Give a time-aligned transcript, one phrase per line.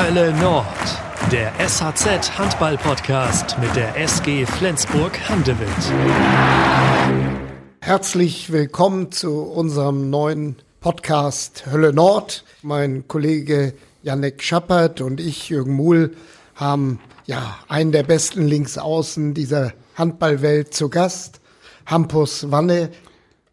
[0.00, 0.64] Hölle Nord,
[1.32, 5.68] der SHZ Handball Podcast mit der SG Flensburg Handewitt.
[7.80, 12.44] Herzlich willkommen zu unserem neuen Podcast Hölle Nord.
[12.62, 13.74] Mein Kollege
[14.04, 16.14] Janek Schappert und ich, Jürgen Muhl,
[16.54, 21.40] haben ja einen der besten Linksaußen dieser Handballwelt zu Gast,
[21.86, 22.90] Hampus Wanne.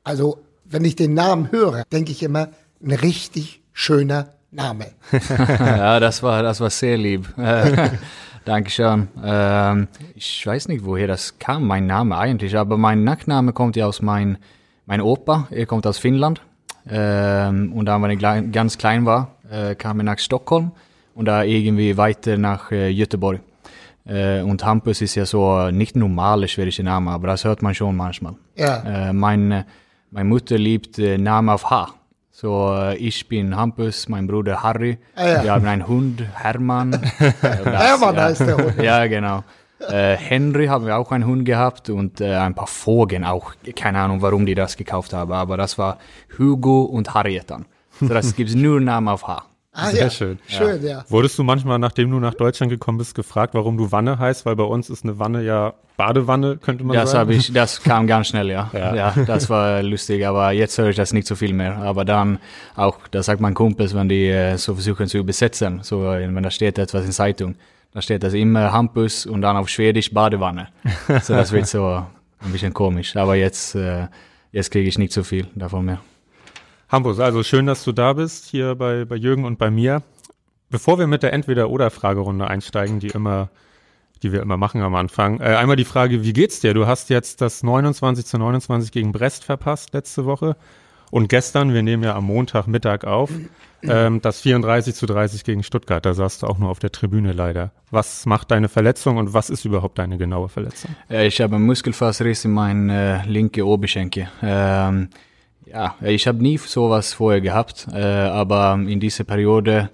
[0.03, 2.49] Also, wenn ich den Namen höre, denke ich immer,
[2.83, 4.87] ein richtig schöner Name.
[5.59, 7.37] ja, das war, das war sehr lieb.
[7.37, 7.89] Äh,
[8.45, 9.07] Dankeschön.
[9.23, 13.87] Ähm, ich weiß nicht, woher das kam, mein Name eigentlich, aber mein Nachname kommt ja
[13.87, 14.37] aus mein,
[14.85, 15.47] mein Opa.
[15.51, 16.41] Er kommt aus Finnland.
[16.87, 20.71] Ähm, und dann, wenn ich ganz klein war, äh, kam er nach Stockholm
[21.15, 23.41] und da irgendwie weiter nach äh, Göteborg.
[24.05, 27.95] Äh, und Hampus ist ja so nicht normaler schwedischer Name, aber das hört man schon
[27.95, 28.35] manchmal.
[28.55, 29.09] Ja.
[29.09, 29.65] Äh, mein,
[30.11, 31.95] meine Mutter liebt äh, Namen auf H.
[32.37, 34.97] So, äh, ich bin Hampus, mein Bruder Harry.
[35.15, 35.43] Ah, ja.
[35.45, 36.91] Wir haben einen Hund, Hermann.
[37.41, 38.83] Hermann heißt der Hund.
[38.83, 39.45] Ja, genau.
[39.79, 43.53] Äh, Henry haben wir auch einen Hund gehabt und äh, ein paar Vogel auch.
[43.77, 45.97] Keine Ahnung, warum die das gekauft haben, aber das war
[46.37, 47.67] Hugo und Harriet dann.
[48.01, 49.45] So, das gibt nur Namen auf H.
[49.77, 50.09] Ah, Sehr ja.
[50.09, 50.39] schön.
[50.47, 51.03] Schön, ja.
[51.09, 54.45] Wurdest du manchmal, nachdem du nach Deutschland gekommen bist, gefragt, warum du Wanne heißt?
[54.45, 57.29] Weil bei uns ist eine Wanne ja Badewanne, könnte man das sagen.
[57.31, 58.69] Das ich, das kam ganz schnell, ja.
[58.73, 58.95] ja.
[58.95, 59.13] ja.
[59.27, 61.75] das war lustig, aber jetzt höre ich das nicht so viel mehr.
[61.77, 62.39] Aber dann
[62.75, 66.43] auch, das sagt mein Kumpel, wenn die äh, so versuchen zu übersetzen, so äh, wenn
[66.43, 67.55] da steht etwas in Zeitung,
[67.93, 70.69] da steht das immer Hampus und dann auf Schwedisch Badewanne.
[71.21, 72.05] so das wird so
[72.39, 73.15] ein bisschen komisch.
[73.17, 74.07] Aber jetzt, äh,
[74.53, 75.99] jetzt kriege ich nicht so viel davon mehr.
[76.89, 80.03] Hampus, also schön, dass du da bist, hier bei, bei Jürgen und bei mir.
[80.69, 83.49] Bevor wir mit der Entweder-Oder-Fragerunde einsteigen, die immer,
[84.21, 86.73] die wir immer machen am Anfang, äh, einmal die Frage, wie geht's dir?
[86.73, 90.55] Du hast jetzt das 29 zu 29 gegen Brest verpasst letzte Woche
[91.11, 93.31] und gestern, wir nehmen ja am Montagmittag auf,
[93.83, 96.05] ähm, das 34 zu 30 gegen Stuttgart.
[96.05, 97.71] Da saßt du auch nur auf der Tribüne leider.
[97.89, 100.95] Was macht deine Verletzung und was ist überhaupt deine genaue Verletzung?
[101.09, 104.29] Ich habe einen Muskelfaserriss in meinen äh, linke Oberschenkel.
[104.43, 105.09] Ähm,
[105.65, 109.89] ja, ich habe nie sowas vorher gehabt, äh, aber in dieser Periode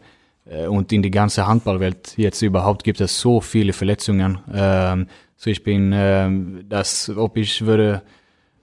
[0.46, 4.40] äh, und in die ganze Handballwelt jetzt überhaupt gibt es so viele Verletzungen.
[4.52, 5.06] Äh,
[5.38, 6.30] so ich bin, äh,
[6.68, 8.02] das, ob ich würde,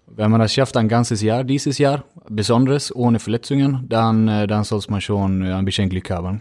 [0.06, 4.64] wenn man das schafft, ein ganzes Jahr, dieses Jahr, besonders ohne Verletzungen, dann, äh, dann
[4.64, 6.40] soll man schon ein bisschen Glück haben.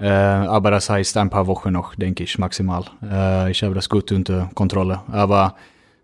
[0.00, 2.84] Äh, aber das heißt ein paar Wochen noch, denke ich, maximal.
[3.02, 5.02] Äh, ich habe das gut unter Kontrolle.
[5.12, 5.56] Aber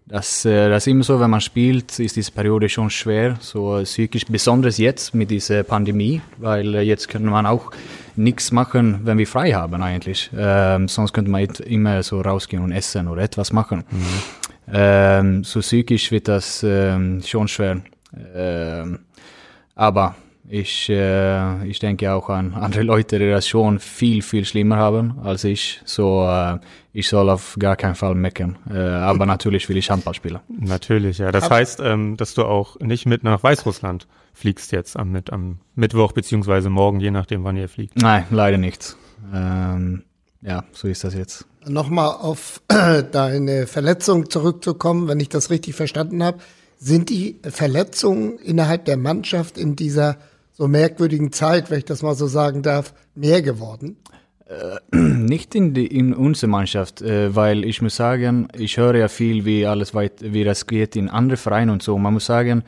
[0.06, 3.80] das, äh, das ist immer so, wenn man spielt, ist diese Periode schon schwer, so
[3.82, 7.72] psychisch, besonders jetzt mit dieser Pandemie, weil äh, jetzt kann man auch
[8.14, 10.30] nichts machen, wenn wir frei haben eigentlich.
[10.36, 13.84] Ähm, sonst könnte man immer so rausgehen und essen oder etwas machen.
[13.90, 14.72] Mhm.
[14.72, 17.82] Ähm, so psychisch wird das ähm, schon schwer.
[18.34, 19.00] Ähm,
[19.74, 20.14] aber
[20.48, 25.18] ich, äh, ich denke auch an andere Leute, die das schon viel, viel schlimmer haben
[25.22, 25.80] als ich.
[25.84, 26.58] So, äh,
[26.92, 28.58] ich soll auf gar keinen Fall meckern.
[28.70, 30.38] Äh, aber natürlich will ich Handball spielen.
[30.48, 31.32] Natürlich, ja.
[31.32, 35.58] Das heißt, ähm, dass du auch nicht mit nach Weißrussland fliegst jetzt am, mit, am
[35.74, 37.96] Mittwoch beziehungsweise morgen, je nachdem, wann ihr fliegt.
[37.96, 38.96] Nein, leider nicht.
[39.34, 40.04] Ähm,
[40.42, 41.46] ja, so ist das jetzt.
[41.66, 46.38] Nochmal auf deine Verletzung zurückzukommen, wenn ich das richtig verstanden habe.
[46.78, 50.18] Sind die Verletzungen innerhalb der Mannschaft in dieser
[50.56, 53.96] so merkwürdigen Zeit, wenn ich das mal so sagen darf, mehr geworden?
[54.46, 59.08] Äh, nicht in, die, in unserer Mannschaft, äh, weil ich muss sagen, ich höre ja
[59.08, 61.98] viel, wie alles weit, wie das geht in andere Vereine und so.
[61.98, 62.64] Man muss sagen,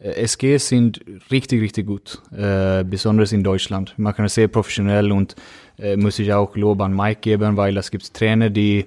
[0.00, 1.00] äh, SG sind
[1.30, 3.94] richtig, richtig gut, äh, besonders in Deutschland.
[3.96, 5.36] Wir machen es sehr professionell und
[5.78, 8.86] äh, muss ich auch Lob an Mike geben, weil es gibt Trainer, die,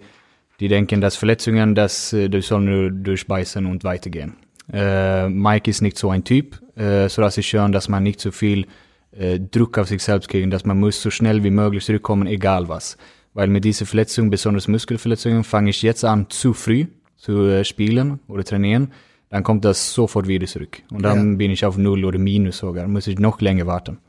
[0.60, 4.36] die denken, dass Verletzungen, dass die sollen nur durchbeißen und weitergehen.
[4.72, 8.20] Äh, Mike ist nicht so ein Typ, äh, so dass ich schön, dass man nicht
[8.20, 8.68] so viel
[9.12, 12.70] äh, Druck auf sich selbst kriegen, dass man muss so schnell wie möglich zurückkommen, egal
[12.70, 12.98] was.
[13.34, 18.20] Weil mit dieser Verletzung, besonders Muskelverletzungen, fange ich jetzt an zu früh zu äh, spielen
[18.28, 18.92] oder trainieren,
[19.30, 20.82] dann kommt das sofort wieder zurück.
[20.92, 21.38] Und dann ja.
[21.38, 24.00] bin ich auf Null oder Minus sogar, muss ich noch länger warten.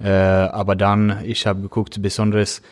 [0.00, 2.62] Äh, aber dann, ich habe geguckt, besonders,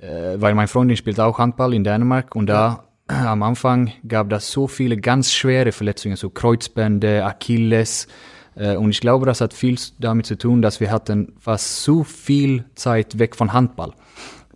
[0.00, 4.50] äh, weil mein Freundin spielt auch Handball in Dänemark und da am Anfang gab das
[4.50, 8.08] so viele ganz schwere Verletzungen, so Kreuzbände, Achilles.
[8.56, 12.04] Äh, und ich glaube, das hat viel damit zu tun, dass wir hatten fast so
[12.04, 13.92] viel Zeit weg von Handball.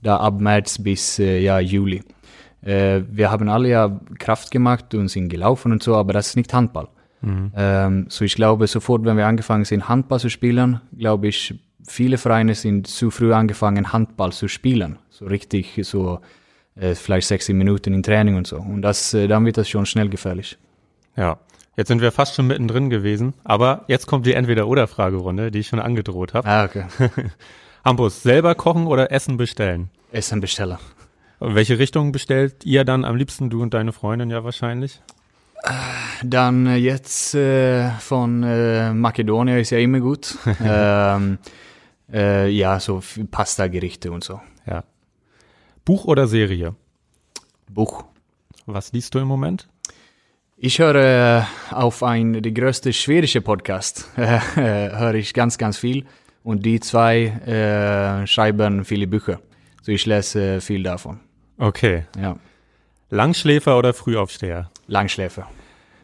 [0.02, 2.02] Da ab März bis äh, ja, Juli.
[2.62, 6.36] Äh, wir haben alle ja Kraft gemacht und sind gelaufen und so, aber das ist
[6.36, 6.88] nicht Handball.
[7.20, 7.52] Mhm.
[7.56, 11.54] Ähm, so ich glaube, sofort, wenn wir angefangen sind, Handball zu spielen, glaube ich,
[11.86, 14.98] viele Vereine sind zu früh angefangen, Handball zu spielen.
[15.10, 16.20] So richtig, so
[16.94, 18.58] vielleicht 60 Minuten in Training und so.
[18.58, 20.56] Und das, dann wird das schon schnell gefährlich.
[21.16, 21.40] Ja,
[21.78, 25.78] jetzt sind wir fast schon mittendrin gewesen, aber jetzt kommt die Entweder-Oder-Fragerunde, die ich schon
[25.78, 26.46] angedroht habe.
[26.46, 26.86] Ah, okay.
[27.84, 29.88] Hampus, selber kochen oder Essen bestellen?
[30.10, 30.78] Essen bestellen.
[31.38, 35.00] Welche Richtung bestellt ihr dann am liebsten, du und deine Freundin ja wahrscheinlich?
[36.24, 40.36] Dann äh, jetzt äh, von äh, Makedonien ist ja immer gut.
[40.60, 41.38] ähm,
[42.12, 44.40] äh, ja, so Pasta-Gerichte und so.
[44.66, 44.82] Ja.
[45.84, 46.74] Buch oder Serie?
[47.70, 48.04] Buch.
[48.66, 49.68] Was liest du im Moment?
[50.60, 56.04] Ich höre äh, auf ein, die größte schwedische Podcast, äh, höre ich ganz, ganz viel.
[56.42, 59.38] Und die zwei äh, schreiben viele Bücher.
[59.82, 61.20] So ich lese viel davon.
[61.58, 62.06] Okay.
[62.20, 62.36] Ja.
[63.08, 64.68] Langschläfer oder Frühaufsteher?
[64.88, 65.48] Langschläfer.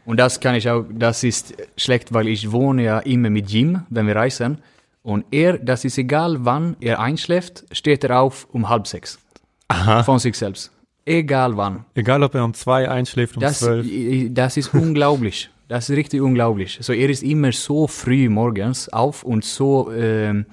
[0.06, 3.82] Und das kann ich auch, das ist schlecht, weil ich wohne ja immer mit Jim,
[3.90, 4.58] wenn wir reisen.
[5.02, 9.18] Und er, das ist egal wann er einschläft, steht er auf um halb sechs.
[9.66, 10.04] Aha.
[10.04, 10.70] Von sich selbst.
[11.06, 11.84] Egal wann.
[11.94, 13.86] Egal, ob er um zwei einschläft, um Das, zwölf.
[14.30, 15.50] das ist unglaublich.
[15.68, 16.78] Das ist richtig unglaublich.
[16.80, 20.46] So, er ist immer so früh morgens auf und so, ähm,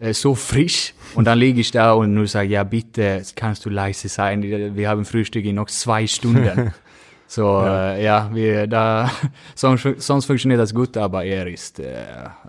[0.00, 0.94] äh, so frisch.
[1.14, 4.42] Und dann liege ich da und nur sage, ja bitte, kannst du leise sein.
[4.42, 6.72] Wir haben Frühstück in noch zwei Stunden.
[7.28, 9.10] So, ja, äh, ja wir, da,
[9.54, 11.92] sonst, sonst funktioniert das gut, aber er ist, äh,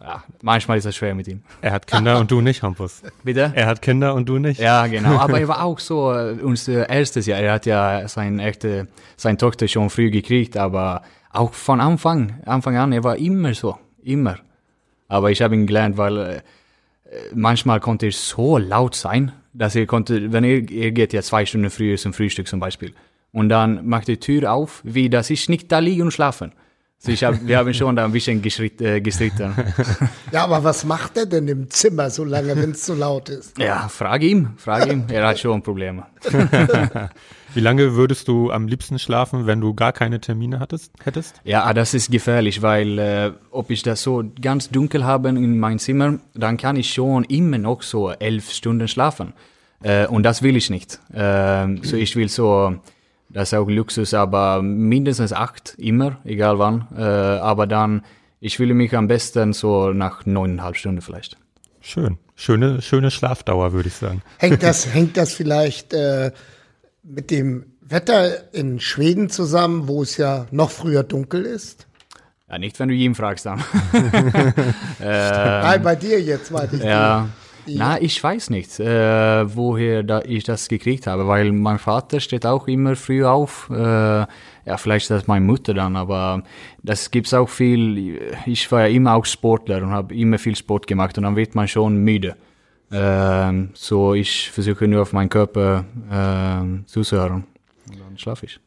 [0.02, 1.42] ja, manchmal ist es schwer mit ihm.
[1.62, 3.02] Er hat Kinder und du nicht, Hampus.
[3.24, 3.52] Bitte?
[3.56, 4.60] Er hat Kinder und du nicht.
[4.60, 5.18] Ja, genau.
[5.20, 9.38] Aber er war auch so, äh, unser erstes Jahr, er hat ja sein echte, seine
[9.38, 11.02] Tochter schon früh gekriegt, aber
[11.32, 14.38] auch von Anfang, Anfang an, er war immer so, immer.
[15.08, 16.42] Aber ich habe ihn gelernt, weil äh,
[17.34, 21.46] manchmal konnte er so laut sein, dass er konnte, wenn er, er geht ja zwei
[21.46, 22.94] Stunden früher zum Frühstück zum Beispiel,
[23.32, 26.54] und dann macht die Tür auf, wie dass ich nicht da liege und schlafen.
[27.00, 29.54] So ich hab, wir haben schon da ein bisschen geschritt, äh, gestritten.
[30.32, 33.58] Ja, aber was macht er denn im Zimmer so lange, wenn es so laut ist?
[33.58, 36.06] ja, frag ihm, frag ihm, er hat schon Probleme.
[37.54, 41.40] Wie lange würdest du am liebsten schlafen, wenn du gar keine Termine hattest, hättest?
[41.44, 45.60] Ja, ah, das ist gefährlich, weil äh, ob ich das so ganz dunkel habe in
[45.60, 49.34] meinem Zimmer, dann kann ich schon immer noch so elf Stunden schlafen.
[49.82, 51.00] Äh, und das will ich nicht.
[51.14, 52.76] Ähm, so ich will so,
[53.38, 56.88] das ist auch Luxus, aber mindestens acht, immer, egal wann.
[56.98, 58.04] Äh, aber dann,
[58.40, 61.38] ich will mich am besten so nach neuneinhalb Stunden vielleicht.
[61.80, 62.18] Schön.
[62.34, 64.24] Schöne, schöne Schlafdauer, würde ich sagen.
[64.40, 66.32] Hängt das, hängt das vielleicht äh,
[67.04, 71.86] mit dem Wetter in Schweden zusammen, wo es ja noch früher dunkel ist?
[72.50, 73.64] Ja, nicht, wenn du ihn fragst dann.
[75.00, 76.84] Nein, bei dir jetzt, meinte ich.
[76.84, 77.30] Ja.
[77.68, 82.46] Na, ich weiß nicht, äh, woher da ich das gekriegt habe, weil mein Vater steht
[82.46, 83.70] auch immer früh auf.
[83.70, 86.44] Äh, ja, vielleicht ist das meine Mutter dann, aber
[86.84, 88.20] das gibt's auch viel.
[88.46, 91.56] Ich war ja immer auch Sportler und habe immer viel Sport gemacht und dann wird
[91.56, 92.36] man schon müde.
[92.92, 97.44] Ähm, so ich versuche nur auf meinen Körper ähm, zuzuhören
[97.90, 98.60] und dann schlafe ich.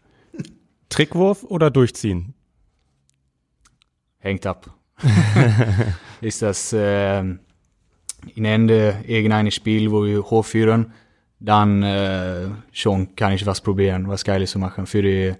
[0.90, 2.34] Trickwurf oder durchziehen?
[4.20, 4.70] hängt ab.
[6.20, 7.40] ist das ähm,
[8.34, 10.92] in Ende irgendein Spiel, wo wir hochführen,
[11.38, 15.36] dann äh, schon kann ich was probieren, was Geiles zu machen für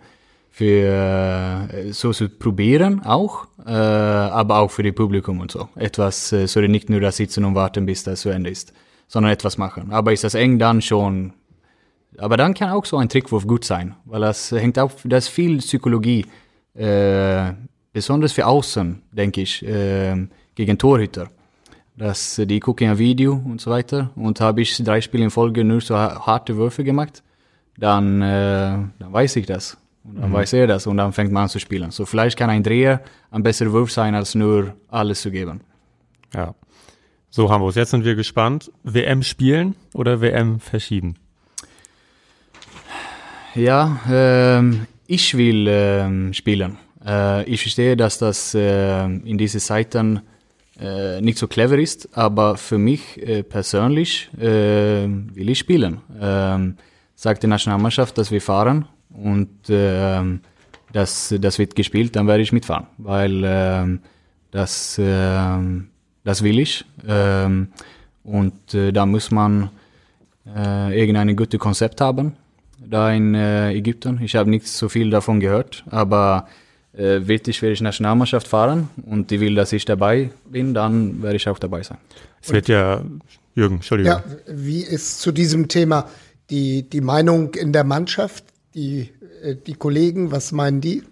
[0.51, 5.69] für äh, so zu probieren auch, äh, aber auch für die Publikum und so.
[5.77, 8.73] Etwas, äh, so nicht nur da sitzen und warten, bis das zu Ende ist,
[9.07, 9.93] sondern etwas machen.
[9.93, 11.33] Aber ist das eng, dann schon.
[12.19, 15.31] Aber dann kann auch so ein Trickwurf gut sein, weil das hängt auch, das ist
[15.31, 16.27] viel Psychologie,
[16.75, 17.53] äh,
[17.93, 21.31] besonders für Außen, denke ich, äh, gegen Torhüter.
[22.01, 25.65] Das, die gucken ja Video und so weiter und habe ich drei Spiele in Folge
[25.65, 27.23] nur so harte Würfe gemacht,
[27.77, 29.77] dann, äh, dann weiß ich das.
[30.03, 31.91] Und dann weiß er das und dann fängt man an zu spielen.
[31.91, 35.61] So vielleicht kann ein Dreher ein besserer Wurf sein, als nur alles zu geben.
[36.33, 36.55] Ja.
[37.29, 38.73] So, Hambus, jetzt sind wir gespannt.
[38.83, 41.17] WM spielen oder WM verschieben?
[43.55, 46.79] Ja, ähm, ich will ähm, spielen.
[47.05, 50.23] Äh, ich verstehe, dass das äh, in diesen Zeiten
[50.81, 56.01] äh, nicht so clever ist, aber für mich äh, persönlich äh, will ich spielen.
[56.21, 56.77] Ähm,
[57.15, 60.41] sagt die Nationalmannschaft, dass wir fahren und ähm,
[60.93, 64.01] das, das wird gespielt, dann werde ich mitfahren, weil ähm,
[64.51, 65.89] das, ähm,
[66.25, 66.85] das will ich.
[68.23, 69.71] Und äh, da muss man
[70.47, 72.37] äh, irgendein gutes Konzept haben,
[72.79, 74.21] da in äh, Ägypten.
[74.23, 76.47] Ich habe nicht so viel davon gehört, aber
[76.93, 81.37] äh, wird die schwedische Nationalmannschaft fahren und die will, dass ich dabei bin, dann werde
[81.37, 81.99] ich auch dabei sein.
[82.43, 83.03] Es wird ja,
[83.55, 84.13] Jürgen, Entschuldigung.
[84.13, 86.09] Ja, wie ist zu diesem Thema
[86.51, 88.45] die, die Meinung in der Mannschaft?
[88.75, 89.11] Die,
[89.43, 91.03] äh, die Kollegen, was meinen die?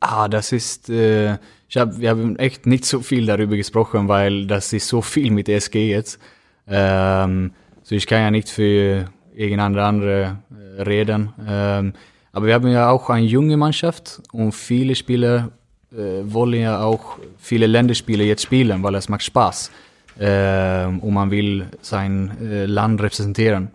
[0.00, 1.38] Ah, das ist, äh,
[1.68, 5.30] ich hab, wir haben echt nicht so viel darüber gesprochen, weil das ist so viel
[5.30, 6.18] mit SG jetzt.
[6.66, 7.52] Ähm,
[7.82, 10.38] so ich kann ja nicht für irgendeine andere
[10.76, 11.32] äh, reden.
[11.46, 11.92] Ähm,
[12.32, 15.50] aber wir haben ja auch eine junge Mannschaft und viele Spieler
[15.92, 19.70] äh, wollen ja auch viele Länderspiele jetzt spielen, weil es macht Spaß.
[20.18, 23.70] Ähm, und man will sein äh, Land repräsentieren.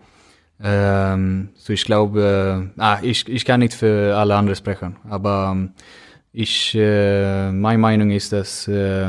[0.60, 5.52] Ähm, so ich glaube, äh, ah, ich, ich kann nicht für alle anderen sprechen, aber
[5.52, 5.70] ähm,
[6.32, 9.08] ich, äh, meine Meinung ist, dass äh,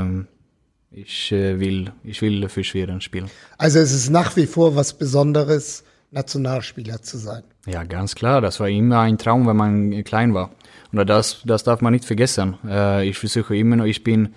[0.92, 3.30] ich äh, will, ich will für Schweden spielen.
[3.58, 7.44] Also es ist nach wie vor was Besonderes, Nationalspieler zu sein.
[7.70, 8.42] Ja, ganz klar.
[8.42, 10.52] Das war immer ein Traum, wenn man klein war.
[10.92, 12.58] Und das, das darf man nicht vergessen.
[12.68, 14.30] Äh, ich versuche immer noch, ich bin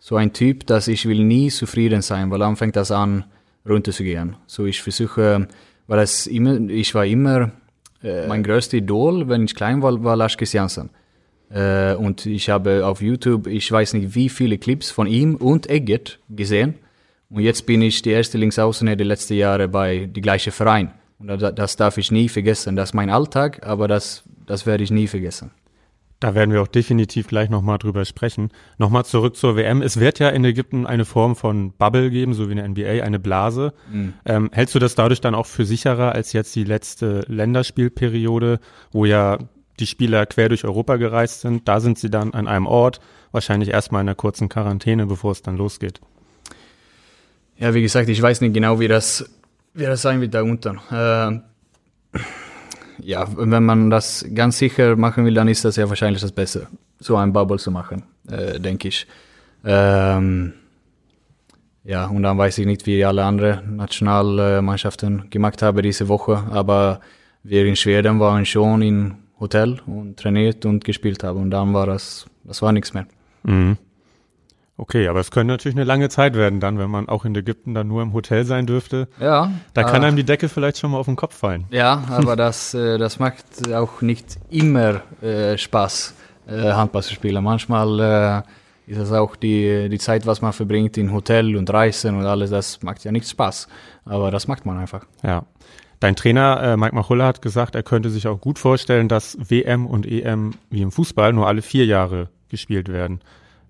[0.00, 3.24] so ein Typ, dass ich will nie zufrieden sein, weil dann fängt das an,
[3.68, 4.36] runterzugehen.
[4.46, 5.46] So ich versuche,
[5.86, 7.52] weil das immer, ich war immer,
[8.02, 10.90] äh, mein größter Idol, wenn ich klein war, war Lars Christiansen.
[11.50, 15.68] Äh, und ich habe auf YouTube, ich weiß nicht wie viele Clips von ihm und
[15.68, 16.74] Eggert gesehen.
[17.28, 20.90] Und jetzt bin ich die erste Linksaußener der letzten Jahre bei die gleiche Verein.
[21.20, 22.76] Und das darf ich nie vergessen.
[22.76, 25.50] Das ist mein Alltag, aber das, das werde ich nie vergessen.
[26.18, 28.50] Da werden wir auch definitiv gleich nochmal drüber sprechen.
[28.76, 29.80] Nochmal zurück zur WM.
[29.80, 33.04] Es wird ja in Ägypten eine Form von Bubble geben, so wie in der NBA,
[33.04, 33.72] eine Blase.
[33.90, 34.12] Mhm.
[34.26, 38.60] Ähm, hältst du das dadurch dann auch für sicherer als jetzt die letzte Länderspielperiode,
[38.92, 39.38] wo ja
[39.78, 41.66] die Spieler quer durch Europa gereist sind?
[41.66, 43.00] Da sind sie dann an einem Ort,
[43.32, 46.00] wahrscheinlich erstmal in einer kurzen Quarantäne, bevor es dann losgeht.
[47.56, 49.24] Ja, wie gesagt, ich weiß nicht genau, wie das,
[49.74, 50.78] das sein wird da unten.
[50.90, 51.40] Äh,
[53.02, 56.66] ja, wenn man das ganz sicher machen will, dann ist das ja wahrscheinlich das Beste,
[56.98, 59.06] so ein Bubble zu machen, äh, denke ich.
[59.64, 60.54] Ähm,
[61.84, 67.00] ja, und dann weiß ich nicht, wie alle anderen Nationalmannschaften gemacht haben diese Woche, aber
[67.42, 71.86] wir in Schweden waren schon im Hotel und trainiert und gespielt haben und dann war
[71.86, 73.06] das, das war nichts mehr.
[73.44, 73.78] Mhm.
[74.80, 77.74] Okay, aber es könnte natürlich eine lange Zeit werden dann, wenn man auch in Ägypten
[77.74, 79.08] dann nur im Hotel sein dürfte.
[79.20, 79.52] Ja.
[79.74, 81.66] Da kann einem die Decke vielleicht schon mal auf den Kopf fallen.
[81.70, 83.44] Ja, aber das, äh, das macht
[83.74, 86.14] auch nicht immer äh, Spaß,
[86.48, 87.44] äh, Handball zu spielen.
[87.44, 88.44] Manchmal
[88.88, 92.24] äh, ist es auch die, die Zeit, was man verbringt in Hotel und Reisen und
[92.24, 93.68] alles, das macht ja nicht Spaß.
[94.06, 95.04] Aber das macht man einfach.
[95.22, 95.44] Ja.
[96.00, 99.84] Dein Trainer äh, Mike Machulla hat gesagt, er könnte sich auch gut vorstellen, dass WM
[99.86, 103.20] und EM wie im Fußball nur alle vier Jahre gespielt werden.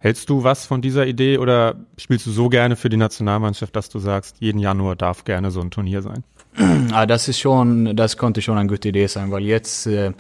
[0.02, 3.90] Hältst du was von dieser Idee oder spielst du so gerne für die Nationalmannschaft, dass
[3.90, 6.24] du sagst, jeden Januar darf gerne so ein Turnier sein?
[6.92, 10.12] Ah, das ist schon, das konnte schon eine gute Idee sein, weil jetzt, äh,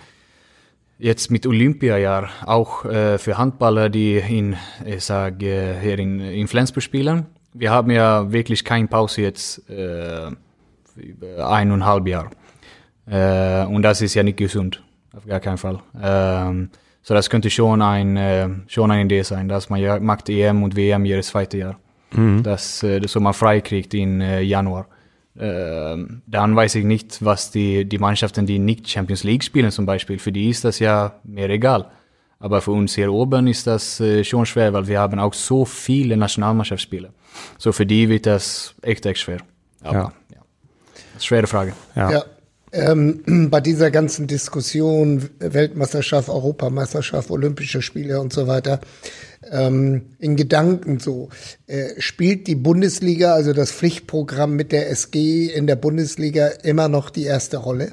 [0.98, 4.56] jetzt mit Olympiajahr auch äh, für Handballer, die in,
[4.86, 10.30] ich sage, hier in, in Flensburg spielen, wir haben ja wirklich keine Pause jetzt äh,
[11.42, 12.30] eineinhalb Jahre.
[13.06, 14.84] Äh, und das ist ja nicht gesund,
[15.16, 15.80] auf gar keinen Fall.
[16.00, 16.70] Ähm,
[17.02, 20.62] so das könnte schon, ein, äh, schon eine Idee sein, dass man ja, macht EM
[20.62, 21.80] und WM jedes zweite Jahr.
[22.12, 22.42] Mhm.
[22.42, 24.86] Dass, so man frei kriegt in äh, Januar.
[25.36, 29.86] Äh, dann weiß ich nicht, was die, die Mannschaften, die nicht Champions League spielen zum
[29.86, 31.86] Beispiel, für die ist das ja mehr egal.
[32.40, 36.16] Aber für uns hier oben ist das schon schwer, weil wir haben auch so viele
[36.16, 37.10] Nationalmannschaftsspiele.
[37.58, 39.40] So für die wird das echt, echt schwer.
[39.82, 40.12] Aber, ja.
[40.34, 41.20] ja.
[41.20, 41.74] Schwere Frage.
[41.94, 42.10] Ja.
[42.10, 42.24] ja
[42.72, 48.80] ähm, bei dieser ganzen Diskussion Weltmeisterschaft, Europameisterschaft, Olympische Spiele und so weiter
[49.50, 51.28] ähm, in Gedanken so
[51.66, 57.10] äh, spielt die Bundesliga, also das Pflichtprogramm mit der SG in der Bundesliga immer noch
[57.10, 57.92] die erste Rolle?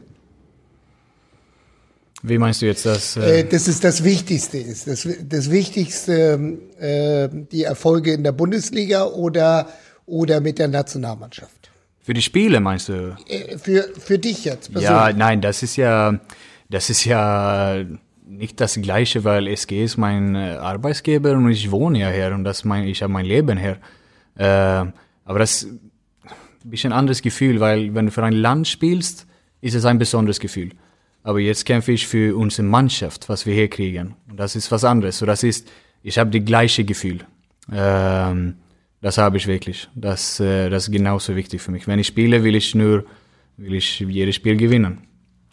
[2.24, 3.16] Wie meinst du jetzt das?
[3.16, 4.88] Äh, äh das ist das Wichtigste ist.
[4.88, 9.70] Das, das Wichtigste, äh, die Erfolge in der Bundesliga oder,
[10.06, 11.67] oder mit der Nationalmannschaft?
[12.08, 13.18] Für die Spiele meinst du?
[13.28, 14.90] Äh, für, für dich jetzt persönlich?
[14.90, 16.18] Ja, nein, das ist ja,
[16.70, 17.84] das ist ja
[18.26, 22.46] nicht das Gleiche, weil SG ist mein äh, Arbeitsgeber und ich wohne ja hier und
[22.46, 23.76] das mein, ich habe mein Leben hier.
[24.38, 24.90] Äh,
[25.26, 25.70] aber das ist
[26.64, 29.28] ein bisschen anderes Gefühl, weil wenn du für ein Land spielst,
[29.60, 30.70] ist es ein besonderes Gefühl.
[31.24, 34.16] Aber jetzt kämpfe ich für unsere Mannschaft, was wir hier kriegen.
[34.30, 35.18] Und das ist was anderes.
[35.18, 35.70] So, das ist,
[36.04, 37.26] ich habe die gleiche Gefühl.
[37.70, 38.56] Ähm,
[39.02, 39.88] das habe ich wirklich.
[39.96, 41.88] Das, äh, das ist genauso wichtig für mich.
[41.88, 43.06] Wenn ich spiele, will ich nur
[43.58, 45.00] will ich jedes Spiel gewinnen.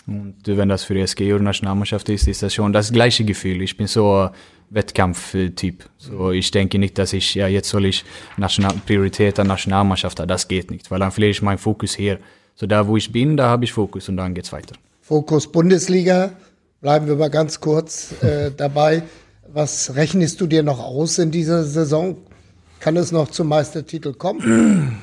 [0.07, 3.63] Und wenn das für die SG oder Nationalmannschaft ist, ist das schon das gleiche Gefühl.
[3.63, 4.31] Ich bin so ein
[4.69, 5.89] Wettkampftyp.
[5.97, 8.05] So, ich denke nicht, dass ich, ja, jetzt soll ich
[8.37, 10.29] National Priorität an Nationalmannschaft haben.
[10.29, 12.19] Das geht nicht, weil dann verliere ich meinen Fokus hier.
[12.55, 14.77] So, da wo ich bin, da habe ich Fokus und dann geht's weiter.
[15.01, 16.33] Fokus Bundesliga.
[16.83, 19.05] Bleiben wir mal ganz kurz äh, dabei.
[19.51, 22.19] Was rechnest du dir noch aus in dieser Saison?
[22.85, 24.99] Kann es noch zum Meistertitel kommen?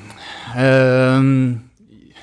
[0.56, 1.62] Ähm,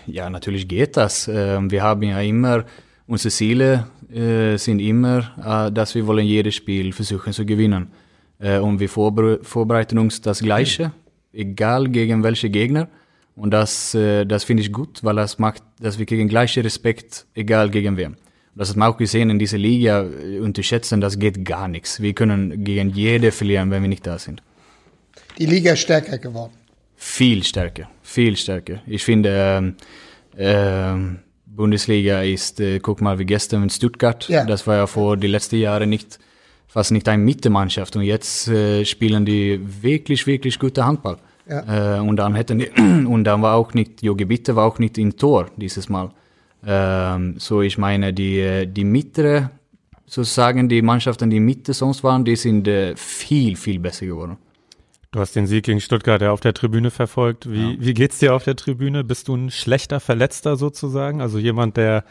[0.08, 1.28] ja, natürlich geht das.
[1.28, 2.64] Ähm, wir haben ja immer,
[3.08, 7.92] unsere Ziele äh, sind immer, äh, dass wir wollen jedes Spiel versuchen zu gewinnen.
[8.40, 10.94] Äh, und wir vorbe vorbereiten uns das Gleiche,
[11.34, 12.88] egal gegen welche Gegner.
[13.36, 17.70] Und das, das finde ich gut, weil das macht, dass wir gegen gleichen Respekt, egal
[17.70, 18.16] gegen wem.
[18.56, 20.06] Das hat man auch gesehen in dieser Liga,
[20.42, 22.02] unterschätzen, das geht gar nichts.
[22.02, 24.42] Wir können gegen jede verlieren, wenn wir nicht da sind
[25.40, 26.54] die Liga stärker geworden.
[26.96, 28.82] Viel stärker, viel stärker.
[28.86, 29.76] Ich finde, ähm,
[30.38, 34.46] ähm, Bundesliga ist, äh, guck mal wie gestern in Stuttgart, Ja.
[34.46, 36.20] das war ja vor die letzten Jahre nicht,
[36.68, 41.18] fast nicht eine Mittemannschaft und jetzt äh, spielen die wirklich, wirklich gute Handball.
[41.50, 41.98] Ja.
[41.98, 42.70] Äh, und dann hätten die,
[43.08, 46.12] und dann war auch nicht, Jogi Bitte war auch nicht im Tor dieses Mal.
[46.66, 49.52] Ähm, so ich meine, die, äh, die mittlere,
[50.06, 54.38] sozusagen die Mannschaften, die Mitte sonst waren, die sind äh, viel, viel besser geworden.
[55.12, 57.50] Du hast den Sieg gegen Stuttgart ja auf der Tribüne verfolgt.
[57.52, 59.04] Wie, wie geht's dir auf der Tribüne?
[59.04, 61.20] Bist du ein schlechter Verletzter sozusagen?
[61.20, 62.04] Also jemand, der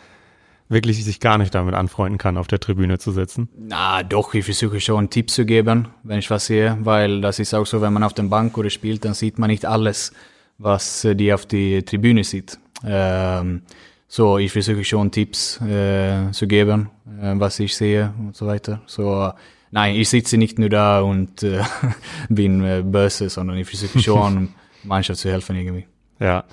[0.69, 3.49] wirklich sich gar nicht damit anfreunden kann, auf der Tribüne zu sitzen?
[3.57, 7.55] Na doch, ich versuche schon Tipps zu geben, wenn ich was sehe, weil das ist
[7.55, 10.13] auch so, wenn man auf der Bank oder spielt, dann sieht man nicht alles,
[10.59, 12.59] was äh, die auf die Tribüne sieht.
[12.85, 13.63] Ähm,
[14.09, 16.91] so, ich versuche schon Tipps äh, zu geben,
[17.23, 18.81] äh, was ich sehe und so weiter.
[18.87, 19.33] So,
[19.71, 21.63] nein, ich sitze nicht nur da und äh,
[22.29, 24.49] bin äh, böse, sondern ich versuche schon,
[24.85, 25.87] Mannschaft zu helfen irgendwie.
[26.21, 26.45] Ja.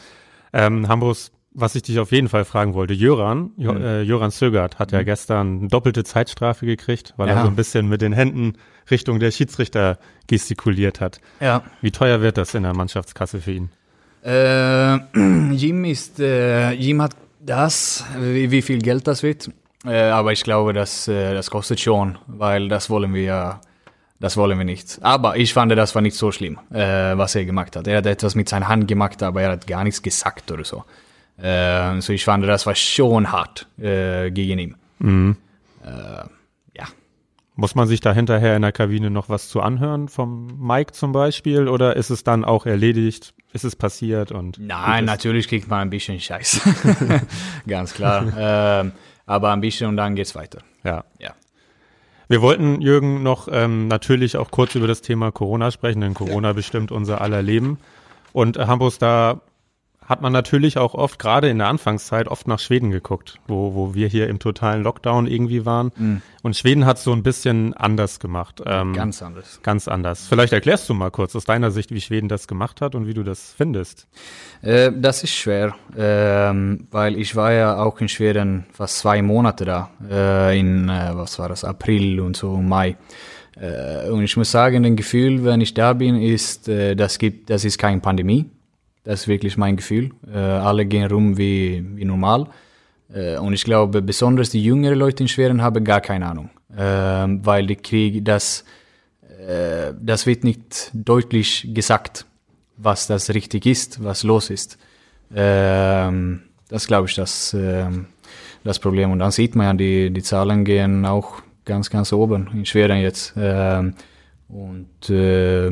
[0.53, 3.81] Ähm, Hambus, was ich dich auf jeden Fall fragen wollte, Jöran, jo, Mhm.
[3.81, 7.41] äh, Jöran Sögert hat ja gestern eine doppelte Zeitstrafe gekriegt, weil er Ja.
[7.43, 8.53] so ein bisschen mit den Händen
[8.91, 11.19] Richtung der Schiedsrichter gestikuliert hat.
[11.39, 11.63] Ja.
[11.81, 13.69] Wie teuer wird das in der Mannschaftskasse für ihn?
[14.23, 14.97] Äh,
[15.53, 19.49] Jim ist, äh, Jim hat das, wie, wie viel Geld das wird.
[19.85, 23.61] Äh, aber ich glaube, das, äh, das kostet schon, weil das wollen wir,
[24.19, 24.99] das wollen wir nicht.
[25.01, 27.87] Aber ich fand, das war nicht so schlimm, äh, was er gemacht hat.
[27.87, 30.83] Er hat etwas mit seiner Hand gemacht, aber er hat gar nichts gesagt oder so.
[31.37, 34.75] Äh, so ich fand, das war schon hart äh, gegen ihn.
[35.83, 36.23] Äh,
[36.77, 36.85] ja.
[37.55, 41.11] Muss man sich da hinterher in der Kabine noch was zu anhören vom Mike zum
[41.11, 43.33] Beispiel oder ist es dann auch erledigt?
[43.53, 46.61] Ist es passiert und Nein, natürlich kriegt man ein bisschen Scheiß.
[47.67, 48.25] Ganz klar.
[48.37, 48.91] ähm,
[49.25, 50.59] aber ein bisschen und dann geht's weiter.
[50.83, 51.03] ja.
[51.19, 51.33] Ja.
[52.27, 56.53] Wir wollten, Jürgen, noch ähm, natürlich auch kurz über das Thema Corona sprechen, denn Corona
[56.53, 57.77] bestimmt unser aller Leben.
[58.33, 59.41] Und äh, Hambus, da
[60.05, 63.93] hat man natürlich auch oft, gerade in der Anfangszeit, oft nach Schweden geguckt, wo, wo
[63.95, 65.91] wir hier im totalen Lockdown irgendwie waren.
[66.43, 68.61] Und Schweden hat so ein bisschen anders gemacht.
[68.65, 69.59] Ähm, Ganz anders.
[69.63, 70.27] ganz anders.
[70.27, 73.13] Vielleicht erklärst du mal kurz aus deiner Sicht, wie Schweden das gemacht hat und wie
[73.13, 74.07] du das findest.
[74.61, 79.65] Äh, das ist schwer, ähm, weil ich war ja auch in Schweden fast zwei Monate
[79.65, 82.95] da, äh, in, äh, was war das, April und so, Mai.
[83.55, 87.49] Äh, und ich muss sagen, das Gefühl, wenn ich da bin, ist, äh, das, gibt,
[87.49, 88.49] das ist keine Pandemie.
[89.05, 90.09] Das ist wirklich mein Gefühl.
[90.27, 92.47] Äh, alle gehen rum wie, wie normal.
[93.13, 96.49] Äh, und ich glaube, besonders die jüngeren Leute in Schweden haben gar keine Ahnung.
[96.75, 98.65] Ähm, weil die Krieg, das,
[99.47, 102.25] äh, das wird nicht deutlich gesagt,
[102.77, 104.77] was das richtig ist, was los ist.
[105.33, 108.07] Ähm, das glaube ich, das, ähm,
[108.63, 109.11] das Problem.
[109.11, 112.97] Und dann sieht man ja, die, die Zahlen gehen auch ganz, ganz oben in Schweden
[112.97, 113.33] jetzt.
[113.37, 113.93] Ähm,
[114.47, 115.69] und äh,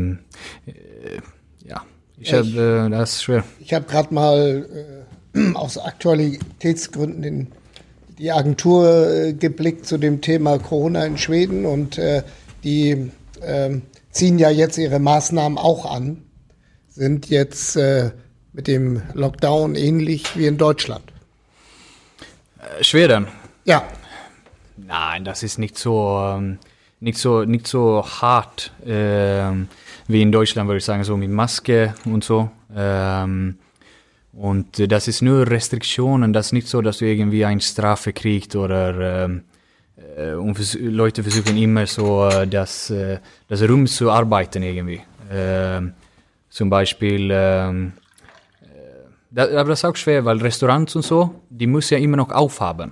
[1.65, 1.83] ja,
[2.23, 3.43] ich ich- äh, das ist schwer.
[3.59, 7.47] Ich habe gerade mal äh, aus Aktualitätsgründen in
[8.17, 12.23] die Agentur äh, geblickt zu dem Thema Corona in Schweden und äh,
[12.63, 13.81] die ähm,
[14.11, 16.23] ziehen ja jetzt ihre Maßnahmen auch an,
[16.89, 18.11] sind jetzt äh,
[18.53, 21.03] mit dem Lockdown ähnlich wie in Deutschland.
[22.59, 23.27] Äh, Schweden,
[23.65, 23.83] Ja,
[24.75, 26.57] Nein, das ist nicht so, ähm,
[26.99, 29.67] nicht so, nicht so hart ähm,
[30.07, 32.49] wie in Deutschland, würde ich sagen, so mit Maske und so.
[32.75, 33.57] Ähm,
[34.33, 38.55] und das ist nur Restriktionen, das ist nicht so, dass du irgendwie eine Strafe kriegst
[38.55, 39.43] oder ähm,
[40.17, 45.01] äh, und Leute versuchen immer so äh, das, äh, das Rum zu arbeiten irgendwie.
[45.31, 45.93] Ähm,
[46.49, 47.93] zum Beispiel, ähm,
[49.35, 52.31] äh, aber das ist auch schwer, weil Restaurants und so, die muss ja immer noch
[52.31, 52.91] aufhaben.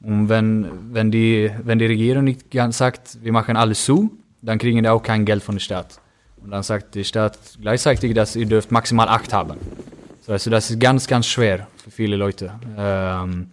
[0.00, 4.82] Und wenn, wenn, die, wenn die Regierung nicht sagt, wir machen alles zu, dann kriegen
[4.82, 6.00] die auch kein Geld von der Stadt.
[6.42, 9.58] Und dann sagt die Stadt gleichzeitig, dass ihr dürft maximal acht haben.
[10.20, 12.52] So, also das ist ganz, ganz schwer für viele Leute.
[12.76, 13.50] Ähm,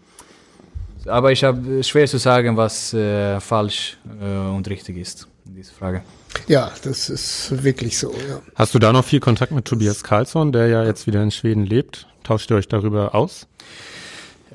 [1.08, 5.74] aber ich habe schwer zu sagen, was äh, falsch äh, und richtig ist in dieser
[5.74, 6.02] Frage.
[6.48, 8.12] ja, das ist wirklich so.
[8.12, 8.42] Ja.
[8.56, 11.66] Hast du da noch viel Kontakt mit Tobias Karlsson, der ja jetzt wieder in Schweden
[11.66, 12.08] lebt?
[12.24, 13.48] Tauscht ihr euch darüber aus?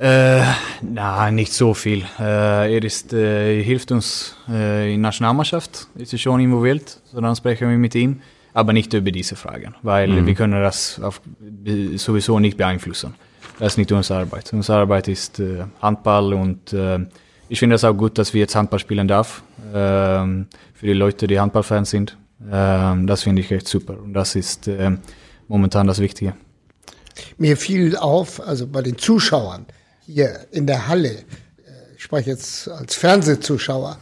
[0.01, 0.41] Äh,
[0.81, 2.07] na, nicht so viel.
[2.19, 7.37] Äh, er ist, äh, hilft uns äh, in Nationalmannschaft, ist er schon involviert, so dann
[7.37, 8.23] sprechen wir mit ihm,
[8.55, 11.21] aber nicht über diese Fragen, weil wir können das auf,
[11.97, 13.15] sowieso nicht beeinflussen.
[13.59, 14.51] Das ist nicht unsere Arbeit.
[14.55, 17.01] Unsere Arbeit ist äh, Handball und äh,
[17.51, 19.43] ich finde es auch gut, dass wir jetzt Handball spielen darf,
[19.75, 22.17] ähm, für die Leute, die Handballfans sind.
[22.51, 24.93] Ähm, das finde ich echt super und das ist äh,
[25.47, 26.33] momentan das Wichtige.
[27.37, 29.67] Mir fiel auf, also bei den Zuschauern
[30.13, 31.23] hier in der Halle, äh,
[31.97, 33.99] ich spreche jetzt als Fernsehzuschauer,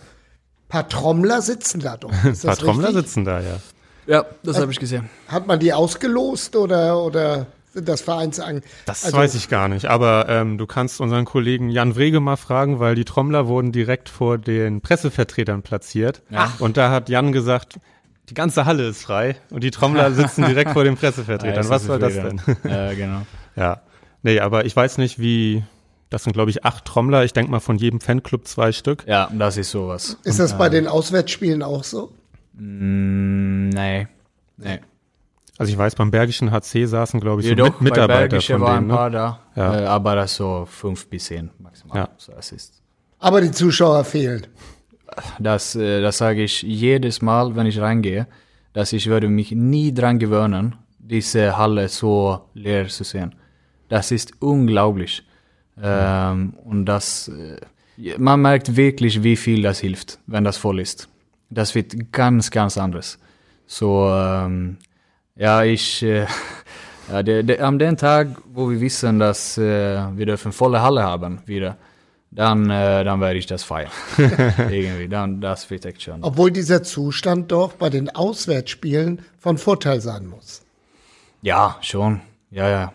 [0.68, 2.12] paar Trommler sitzen da doch.
[2.12, 3.04] Ein paar Trommler richtig?
[3.06, 3.58] sitzen da, ja.
[4.06, 5.08] Ja, das habe ich gesehen.
[5.26, 8.62] Hat man die ausgelost oder, oder das Vereinsagen.
[8.86, 12.36] Das Also- weiß ich gar nicht, aber ähm, du kannst unseren Kollegen Jan Wrege mal
[12.36, 16.22] fragen, weil die Trommler wurden direkt vor den Pressevertretern platziert.
[16.30, 16.52] Ja.
[16.58, 17.78] Und da hat Jan gesagt,
[18.30, 21.64] die ganze Halle ist frei und die Trommler sitzen direkt vor den Pressevertretern.
[21.64, 22.40] Ja, Was soll das denn?
[22.64, 23.22] Ja, genau.
[23.56, 23.82] ja.
[24.22, 25.64] Nee, aber ich weiß nicht, wie.
[26.10, 27.24] Das sind, glaube ich, acht Trommler.
[27.24, 29.04] Ich denke mal von jedem Fanclub zwei Stück.
[29.06, 30.16] Ja, das ist sowas.
[30.24, 32.12] Ist das bei den Auswärtsspielen auch so?
[32.54, 34.06] Mm, nee.
[34.56, 34.80] Nee.
[35.58, 38.52] Also ich weiß, beim Bergischen HC saßen, glaube ich, so Jedoch, mit bei Mitarbeiter Bergische
[38.54, 38.84] von waren denen.
[38.84, 38.94] ein Ne?
[38.94, 39.80] paar da, Ja.
[39.80, 41.96] äh, aber das so fünf bis zehn maximal.
[41.98, 42.08] Ja.
[42.16, 42.80] So, das ist.
[43.18, 44.46] Aber die Zuschauer fehlen.
[45.40, 48.28] Das, äh, das sage ich jedes Mal, wenn ich reingehe,
[48.72, 53.34] dass ich würde mich nie dran gewöhnen, diese Halle so leer zu sehen.
[53.88, 55.24] Das ist unglaublich.
[55.82, 61.08] Ähm, und das, äh, man merkt wirklich, wie viel das hilft, wenn das voll ist.
[61.50, 63.18] Das wird ganz, ganz anderes.
[63.66, 64.78] So, ähm,
[65.36, 66.26] ja, ich, äh,
[67.10, 71.02] ja, der, der, am den Tag, wo wir wissen, dass äh, wir dürfen volle Halle
[71.02, 71.76] haben wieder,
[72.30, 73.90] dann, äh, dann werde ich das feiern.
[74.18, 76.18] Irgendwie, dann, das wird echt schön.
[76.22, 80.62] Obwohl dieser Zustand doch bei den Auswärtsspielen von Vorteil sein muss.
[81.40, 82.20] Ja, schon.
[82.50, 82.92] Ja, ja.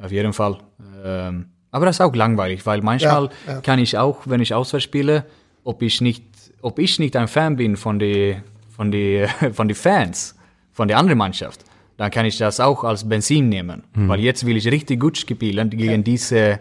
[0.00, 0.58] Auf jeden Fall.
[1.04, 3.60] Ähm, aber das ist auch langweilig, weil manchmal Ja, ja.
[3.60, 5.24] kann ich auch, wenn ich auswärts spiele,
[5.64, 6.24] ob ich nicht,
[6.62, 8.36] ob ich nicht ein Fan bin von die,
[8.74, 10.34] von die, von die Fans,
[10.72, 11.64] von der anderen Mannschaft,
[11.96, 13.82] dann kann ich das auch als Benzin nehmen.
[13.92, 16.60] Weil jetzt will ich richtig gut spielen gegen diese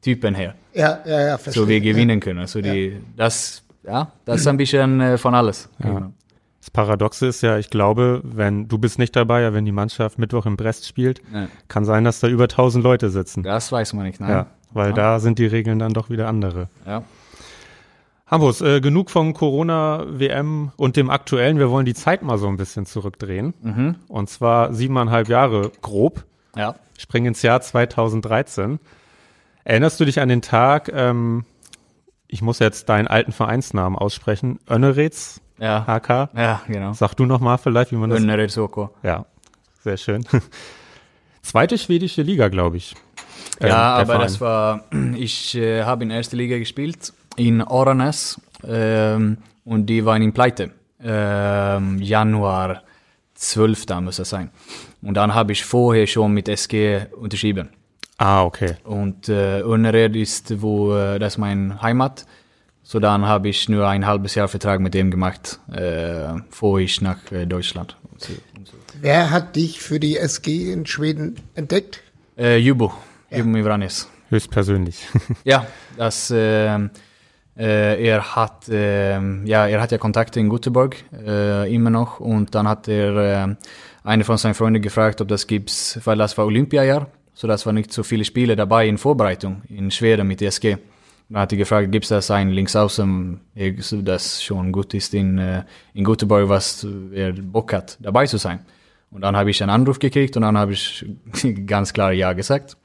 [0.00, 0.54] Typen her.
[0.72, 1.62] Ja, ja, ja, verstehe.
[1.64, 2.46] So wir gewinnen können.
[2.46, 5.68] So die, das, ja, das ist ein bisschen äh, von alles.
[5.84, 6.10] Ja.
[6.60, 10.18] Das Paradoxe ist ja, ich glaube, wenn du bist nicht dabei, ja, wenn die Mannschaft
[10.18, 11.46] Mittwoch in Brest spielt, Ja.
[11.68, 13.42] kann sein, dass da über 1000 Leute sitzen.
[13.42, 14.30] Das weiß man nicht, nein.
[14.30, 16.68] Ja, weil da sind die Regeln dann doch wieder andere.
[16.86, 17.02] Ja.
[18.30, 21.58] Hambus, äh, genug von Corona, WM und dem aktuellen.
[21.58, 23.54] Wir wollen die Zeit mal so ein bisschen zurückdrehen.
[23.62, 23.94] Mhm.
[24.08, 26.24] Und zwar siebeneinhalb Jahre grob.
[26.56, 26.74] ja.
[26.98, 28.80] Springen ins Jahr 2013.
[29.62, 31.44] Erinnerst du dich an den Tag, ähm,
[32.26, 35.84] ich muss jetzt deinen alten Vereinsnamen aussprechen, Önnerets, Ja.
[35.86, 36.30] HK.
[36.36, 36.92] Ja, genau.
[36.92, 38.20] Sag du noch mal vielleicht, wie man das...
[38.20, 38.90] Önnered Soko.
[39.02, 39.26] Ja,
[39.82, 40.24] sehr schön.
[41.42, 42.94] Zweite schwedische Liga, glaube ich.
[43.60, 44.20] Ähm, Ja, der aber Verein.
[44.22, 44.84] das war,
[45.16, 50.70] ich äh, habe in erster Liga gespielt, in Oranes, ähm, und die waren in Pleite.
[51.02, 52.82] Ähm, Januar
[53.34, 53.86] 12.
[54.00, 54.50] muss das sein.
[55.02, 57.68] Und dann habe ich vorher schon mit SG unterschrieben.
[58.16, 58.76] Ah, okay.
[58.82, 62.26] Und äh, Önnered ist, wo, äh, das ist mein Heimat.
[62.90, 67.02] So dann habe ich nur ein halbes Jahr Vertrag mit dem gemacht, äh, bevor ich
[67.02, 67.98] nach äh, Deutschland.
[69.02, 72.00] Wer hat dich für die SG in Schweden entdeckt?
[72.38, 72.94] Äh, Jubo,
[73.30, 74.08] Jubo Mivranis.
[74.30, 75.06] Höchstpersönlich.
[75.44, 75.66] Ja,
[75.98, 76.88] das, ähm,
[77.58, 82.54] äh, er hat, ähm, ja, er hat ja Kontakte in Göteborg äh, immer noch und
[82.54, 83.54] dann hat er äh,
[84.02, 87.74] eine von seinen Freunden gefragt, ob das gibt's, weil das war Olympiajahr, so das war
[87.74, 90.78] nicht so viele Spiele dabei in Vorbereitung in Schweden mit DSG.
[91.28, 95.64] Dann hat er gefragt, gibt's das ein Linksaußen, äh, das schon gut ist in, äh,
[95.92, 98.60] in Göteborg, was er Bock hat, dabei zu sein.
[99.10, 101.04] Und dann habe ich einen Anruf gekriegt und dann habe ich
[101.66, 102.76] ganz klar Ja gesagt.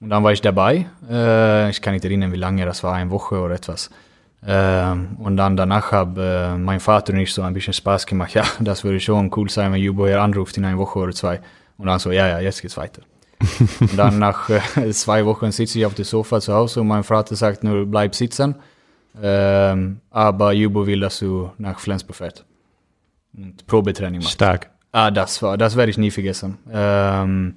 [0.00, 0.86] Und dann war ich dabei.
[1.08, 3.90] Äh, ich kann nicht erinnern, wie lange, das war eine Woche oder etwas.
[4.46, 8.34] Ähm, und dann danach haben äh, mein Vater und ich so ein bisschen Spaß gemacht.
[8.34, 11.40] Ja, das würde schon cool sein, wenn Jubo hier anruft in einer Woche oder zwei.
[11.78, 13.02] Und dann so, ja, ja, jetzt geht's weiter.
[13.80, 17.04] und dann nach äh, zwei Wochen sitze ich auf dem Sofa zu Hause und mein
[17.04, 18.56] Vater sagt nur, bleib sitzen.
[19.22, 22.44] Ähm, aber Jubo will, dass du nach Flensburg fährst.
[23.36, 24.34] Und Probetraining machst.
[24.34, 24.70] Stark.
[24.92, 26.58] Ah, das war, das werde ich nie vergessen.
[26.70, 27.56] Ähm,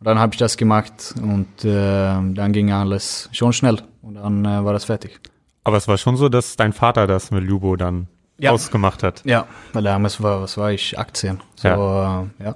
[0.00, 4.44] und dann habe ich das gemacht und ähm, dann ging alles schon schnell und dann
[4.44, 5.18] äh, war das fertig.
[5.64, 8.06] Aber es war schon so, dass dein Vater das mit Lubo dann
[8.38, 8.52] Ja.
[8.52, 9.22] ausgemacht hat.
[9.24, 11.40] Ja, weil damals war, was war ich, 18.
[11.56, 12.54] So, ja, äh, ja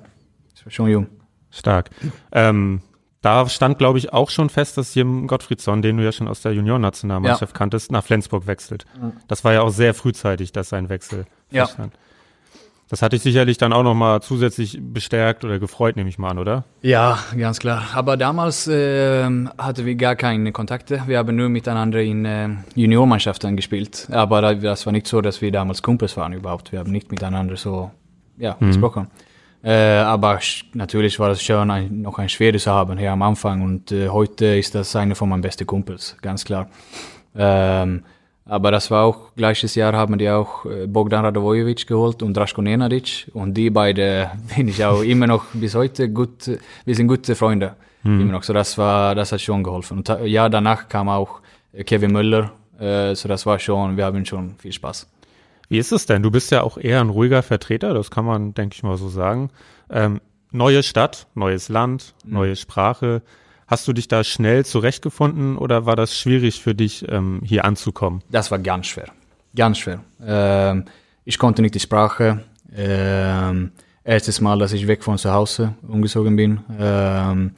[0.55, 1.07] ich war schon jung.
[1.53, 1.91] Stark.
[2.33, 2.81] Ähm,
[3.21, 6.41] da stand, glaube ich, auch schon fest, dass Jim Gottfriedsson, den du ja schon aus
[6.43, 8.85] der Juniorennationalmannschaft kanntest, nach Flensburg wechselt.
[9.29, 11.67] Das war ja auch sehr frühzeitig, dass sein Wechsel Ja.
[11.67, 11.95] feststand.
[12.89, 16.39] Das hat dich sicherlich dann auch nochmal zusätzlich bestärkt oder gefreut, nehme ich mal an,
[16.39, 16.65] oder?
[16.83, 17.85] Ja, ganz klar.
[17.95, 21.03] Aber damals ähm, hatten wir gar keine Kontakte.
[21.07, 24.09] Wir haben nur miteinander in äh, Juniormannschaften gespielt.
[24.11, 26.73] Aber da- das war nicht so, dass wir damals Kumpels waren überhaupt.
[26.73, 27.91] Wir haben nicht miteinander so
[28.37, 29.07] ja, gesprochen.
[29.65, 30.41] Äh, aber
[30.75, 33.63] natürlich war es schön, ein, noch ein Schwede zu haben hier am Anfang.
[33.63, 36.69] Und äh, heute ist das einer von meinen besten Kumpels, ganz klar.
[37.37, 38.03] Ähm,
[38.45, 42.61] aber das war auch, gleiches Jahr haben die auch äh, Bogdan Radovojevic geholt und Draško
[42.61, 43.31] Nenadic.
[43.35, 47.35] Und die beide bin ich auch immer noch bis heute gut, äh, wir sind gute
[47.37, 47.77] Freunde.
[48.21, 48.43] Immer noch.
[48.43, 49.99] So das war, das hat schon geholfen.
[49.99, 51.41] Und ta- ja, danach kam auch
[51.73, 52.51] äh, Kevin Müller.
[52.81, 55.09] Äh, so das war schon, wir haben schon viel Spaß.
[55.73, 56.23] Wie ist es denn?
[56.23, 59.09] Du bist ja auch eher ein ruhiger Vertreter, das kann man, denke ich mal, so
[59.09, 59.49] sagen.
[59.89, 63.23] Ähm, neue Stadt, neues Land, neue Sprache.
[63.67, 68.23] Hast du dich da schnell zurechtgefunden oder war das schwierig für dich, ähm, hier anzukommen?
[68.29, 69.07] Das war ganz schwer.
[69.57, 70.01] Ganz schwer.
[70.23, 70.85] Ähm,
[71.25, 72.45] ich konnte nicht die Sprache.
[72.77, 73.73] Ähm,
[74.05, 76.61] erstes Mal, dass ich weg von zu Hause umgezogen bin.
[76.79, 77.53] Ähm,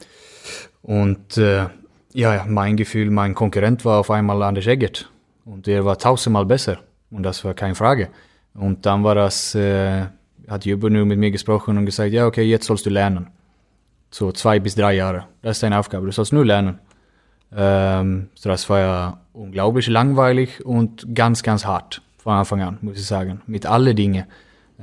[0.83, 1.65] und äh,
[2.13, 5.09] ja, mein Gefühl, mein Konkurrent war auf einmal Anders Eggert.
[5.43, 6.79] Und der war tausendmal besser.
[7.15, 8.09] Und das war keine Frage.
[8.53, 10.05] Und dann war das, äh,
[10.47, 13.27] hat Jubber nur mit mir gesprochen und gesagt, ja, okay, jetzt sollst du lernen.
[14.11, 15.27] So zwei bis drei Jahre.
[15.41, 16.05] Das ist deine Aufgabe.
[16.05, 16.79] Du sollst nur lernen.
[17.55, 22.97] Ähm, so das war ja unglaublich langweilig und ganz, ganz hart von Anfang an, muss
[22.97, 23.41] ich sagen.
[23.47, 24.25] Mit allen Dingen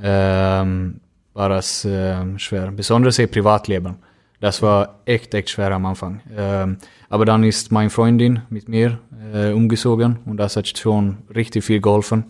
[0.01, 1.01] ähm,
[1.33, 2.71] war das ähm, schwer.
[2.71, 3.97] Besonders im Privatleben.
[4.43, 6.19] Das war echt, echt schwer am Anfang.
[6.35, 6.77] Ähm,
[7.07, 8.99] aber dann ist meine Freundin mit mir
[9.33, 12.25] äh, umgezogen und das hat schon richtig viel geholfen.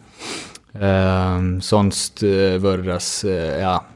[0.79, 3.87] Ähm, sonst äh, würde das, äh, ja,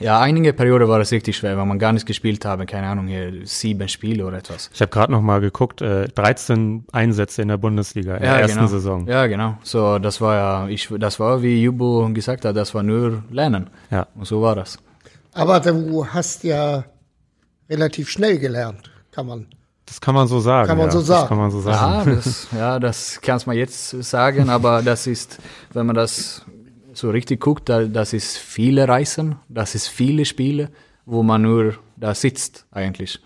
[0.00, 3.06] ja, einige Perioden war das richtig schwer, weil man gar nicht gespielt habe, keine Ahnung,
[3.06, 4.68] hier sieben Spiele oder etwas.
[4.74, 8.56] Ich habe gerade noch mal geguckt, äh, 13 Einsätze in der Bundesliga in der ersten
[8.58, 8.68] genau.
[8.68, 9.06] Saison.
[9.06, 9.58] Ja, genau.
[9.62, 13.70] So, das war ja, ich, das war, wie Jubo gesagt hat, das war nur Lernen.
[13.92, 14.08] Ja.
[14.16, 14.76] Und so war das.
[15.34, 16.82] Aber du hast ja
[17.68, 19.46] relativ schnell gelernt, kann man.
[19.86, 20.68] Das kann man so sagen.
[20.68, 20.92] Kann man ja.
[20.92, 21.20] so sagen.
[21.22, 22.14] Das kann man so Ja, sagen.
[22.16, 25.38] das, ja, das kann man jetzt sagen, aber das ist,
[25.72, 26.44] wenn man das
[26.92, 30.70] so richtig guckt, da, das ist viele Reisen, das ist viele Spiele,
[31.06, 33.20] wo man nur da sitzt eigentlich.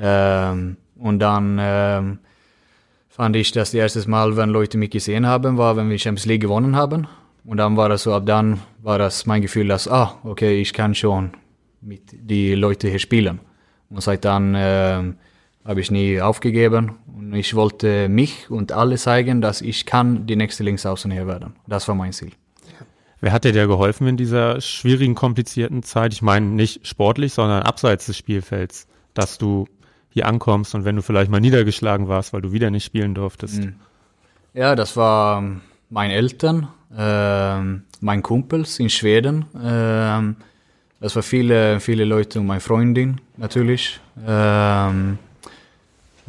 [0.00, 2.18] Ähm, und dann ähm,
[3.08, 6.42] fand ich das erste Mal, wenn Leute mich gesehen haben, war, wenn wir Champions League
[6.42, 7.08] gewonnen haben.
[7.44, 10.72] Und dann war das so, ab dann war das mein Gefühl, dass, ah, okay, ich
[10.72, 11.32] kann schon
[11.80, 13.40] mit die Leute hier spielen.
[13.90, 15.16] Und seit dann ähm,
[15.64, 20.36] habe ich nie aufgegeben und ich wollte mich und alle zeigen, dass ich kann die
[20.36, 21.54] nächste Linksaußen hier werden.
[21.66, 22.32] Das war mein Ziel.
[23.20, 26.12] Wer hat dir da geholfen in dieser schwierigen, komplizierten Zeit?
[26.12, 29.66] Ich meine nicht sportlich, sondern abseits des Spielfelds, dass du
[30.10, 33.68] hier ankommst und wenn du vielleicht mal niedergeschlagen warst, weil du wieder nicht spielen durftest.
[34.54, 39.46] Ja, das war ähm, meine Eltern, ähm, mein Kumpels in Schweden.
[39.62, 40.36] Ähm,
[41.00, 44.00] das war viele, viele Leute und meine Freundin natürlich.
[44.26, 45.18] Ähm,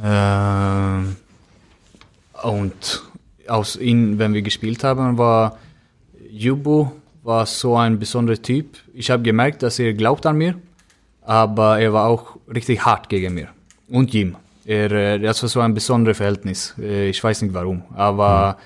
[0.04, 1.16] ähm,
[2.44, 3.04] und
[3.48, 5.58] aus ihn, wenn wir gespielt haben, war
[6.30, 6.92] Jubo
[7.24, 8.78] war so ein besonderer Typ.
[8.94, 10.56] Ich habe gemerkt, dass er glaubt an mir,
[11.22, 13.50] aber er war auch richtig hart gegen mir.
[13.90, 14.36] Und Jim.
[14.66, 16.76] Er, äh, das war so ein besonderes Verhältnis.
[16.78, 18.58] Äh, Ich weiß nicht warum, aber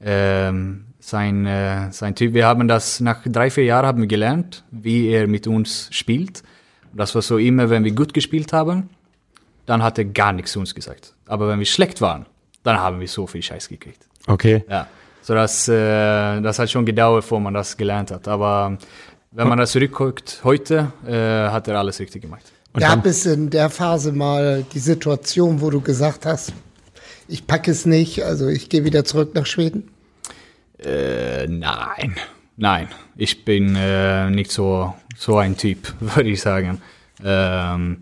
[0.00, 4.64] ähm, sein, äh, sein Typ, wir haben das nach drei, vier Jahren haben wir gelernt,
[4.70, 6.42] wie er mit uns spielt.
[6.94, 8.88] Das war so immer, wenn wir gut gespielt haben,
[9.66, 11.12] dann hat er gar nichts zu uns gesagt.
[11.26, 12.24] Aber wenn wir schlecht waren,
[12.62, 14.06] dann haben wir so viel Scheiß gekriegt.
[14.26, 14.64] Okay.
[14.66, 14.86] Ja,
[15.20, 18.26] so das, äh, das hat schon gedauert, bevor man das gelernt hat.
[18.26, 18.78] Aber
[19.30, 22.50] wenn man das zurückguckt, heute äh, hat er alles richtig gemacht.
[22.72, 26.54] Und Gab es in der Phase mal die Situation, wo du gesagt hast,
[27.28, 29.90] ich packe es nicht, also ich gehe wieder zurück nach Schweden?
[30.84, 32.14] Äh, nein,
[32.56, 32.88] nein.
[33.16, 36.80] Ich bin äh, nicht so, so ein Typ, würde ich sagen.
[37.24, 37.98] Ähm,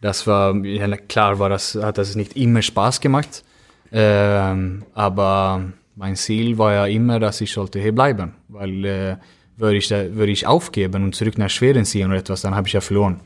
[0.00, 3.44] das war, ja, klar war das, hat das nicht immer Spaß gemacht.
[3.92, 5.62] Ähm, aber
[5.96, 8.34] mein Ziel war ja immer, dass ich sollte hier bleiben.
[8.48, 9.16] Weil äh,
[9.56, 12.72] würde ich, würde ich aufgeben und zurück nach Schweden ziehen oder etwas, dann habe ich
[12.74, 13.20] ja verloren.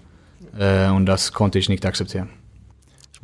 [0.59, 2.29] Äh, und das konnte ich nicht akzeptieren.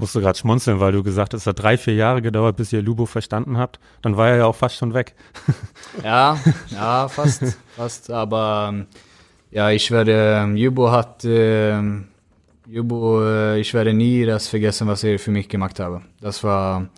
[0.01, 2.81] Musste gerade schmunzeln, weil du gesagt hast, es hat drei, vier Jahre gedauert, bis ihr
[2.81, 3.79] Lubo verstanden habt.
[4.01, 5.15] Dann war er ja auch fast schon weg.
[6.03, 8.11] Ja, ja, fast, fast.
[8.11, 8.87] Aber ähm,
[9.51, 12.09] ja, ich werde, ähm, Jubo hat, ähm,
[12.67, 16.01] Jubo, äh, ich werde nie das vergessen, was er für mich gemacht habe.
[16.21, 16.89] Das war,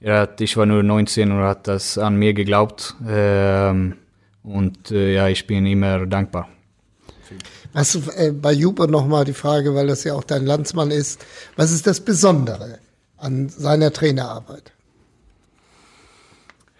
[0.00, 2.96] er hat, ich war nur 19 und hat das an mir geglaubt.
[3.08, 3.94] Ähm,
[4.42, 6.48] und äh, ja, ich bin immer dankbar.
[7.72, 11.24] Was äh, bei Juber nochmal die Frage, weil das ja auch dein Landsmann ist,
[11.56, 12.78] was ist das Besondere
[13.16, 14.72] an seiner Trainerarbeit?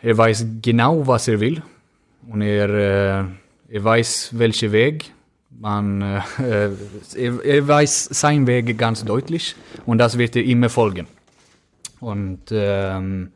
[0.03, 1.63] Er weiß genau, was er will.
[2.29, 3.25] Und er, äh,
[3.75, 5.13] er weiß, welchen Weg.
[5.51, 6.21] Man, äh,
[7.17, 9.55] er, er weiß seinen Weg ganz deutlich.
[9.87, 11.07] Und das wird er immer folgen.
[12.01, 13.31] Und ähm,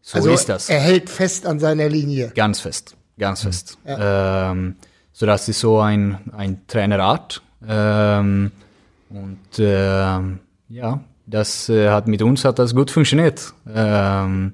[0.00, 0.70] so also ist das.
[0.70, 2.32] er hält fest an seiner Linie.
[2.34, 2.96] Ganz fest.
[3.18, 3.76] Ganz fest.
[3.84, 4.76] Ähm,
[5.18, 7.40] so das ist so ein, ein Trainerart.
[7.66, 8.52] Ähm,
[9.08, 13.54] und ähm, ja, das äh, hat mit uns hat das gut funktioniert.
[13.66, 14.52] Ähm,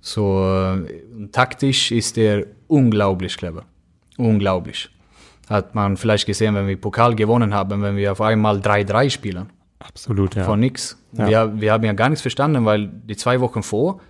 [0.00, 3.64] so äh, taktisch ist er unglaublich clever.
[4.16, 4.88] Unglaublich.
[5.50, 9.50] Hat man vielleicht gesehen, wenn wir Pokal gewonnen haben, wenn wir auf einmal 3-3 spielen.
[9.78, 10.44] Absolut, ja.
[10.44, 10.96] Von nix.
[11.12, 11.28] Ja.
[11.28, 14.00] Wir, wir haben ja gar nichts verstanden, weil die zwei Wochen vor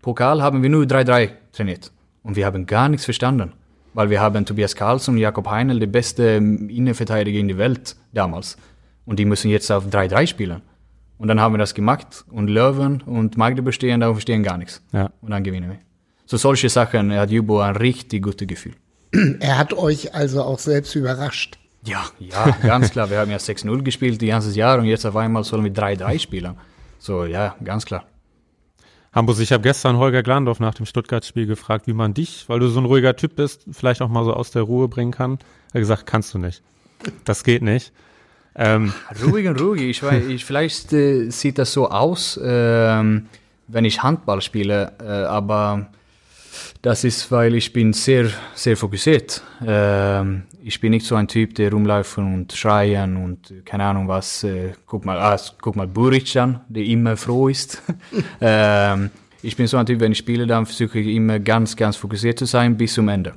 [0.00, 1.92] Pokal haben wir nur 3-3 trainiert.
[2.22, 3.52] Und wir haben gar nichts verstanden.
[3.94, 8.56] Weil wir haben Tobias Karlsson und Jakob Heinl, die beste Innenverteidiger in der Welt damals.
[9.04, 10.62] Und die müssen jetzt auf 3-3 spielen.
[11.18, 14.58] Und dann haben wir das gemacht und Löwen und Magdeburg stehen da und verstehen gar
[14.58, 14.82] nichts.
[14.92, 15.10] Ja.
[15.20, 15.78] Und dann gewinnen wir.
[16.24, 18.74] So solche Sachen hat Jubo ein richtig gutes Gefühl.
[19.40, 21.58] Er hat euch also auch selbst überrascht.
[21.84, 23.10] Ja, ja, ganz klar.
[23.10, 26.18] Wir haben ja 6-0 gespielt die ganze Jahr und jetzt auf einmal sollen wir 3-3
[26.18, 26.56] spielen.
[26.98, 28.04] So, ja, ganz klar.
[29.14, 32.68] Hambus, ich habe gestern Holger Glandorf nach dem Stuttgart-Spiel gefragt, wie man dich, weil du
[32.68, 35.32] so ein ruhiger Typ bist, vielleicht auch mal so aus der Ruhe bringen kann.
[35.32, 36.62] Er hat gesagt, kannst du nicht.
[37.26, 37.92] Das geht nicht.
[38.54, 39.82] Ähm, Ruhig und ruhig.
[39.82, 43.26] Ich weiß, ich, vielleicht äh, sieht das so aus, ähm,
[43.68, 45.88] wenn ich Handball spiele, äh, aber
[46.82, 49.40] das ist, weil ich bin sehr, sehr fokussiert.
[49.64, 54.42] Ähm, ich bin nicht so ein Typ, der rumläuft und schreien und keine Ahnung was.
[54.42, 57.80] Äh, guck mal, ah, guck mal Buric an, der immer froh ist.
[58.40, 59.10] ähm,
[59.42, 62.40] ich bin so ein Typ, wenn ich spiele, dann versuche ich immer ganz, ganz fokussiert
[62.40, 63.34] zu sein bis zum Ende.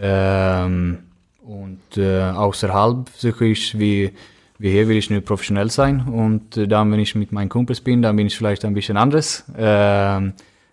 [0.00, 0.98] Ähm,
[1.42, 4.10] und äh, außerhalb versuche ich, wie,
[4.58, 6.00] wie hier will ich nur professionell sein.
[6.00, 8.96] Und äh, dann, wenn ich mit meinen Kumpels bin, dann bin ich vielleicht ein bisschen
[8.96, 9.44] anders.
[9.56, 10.32] Ähm,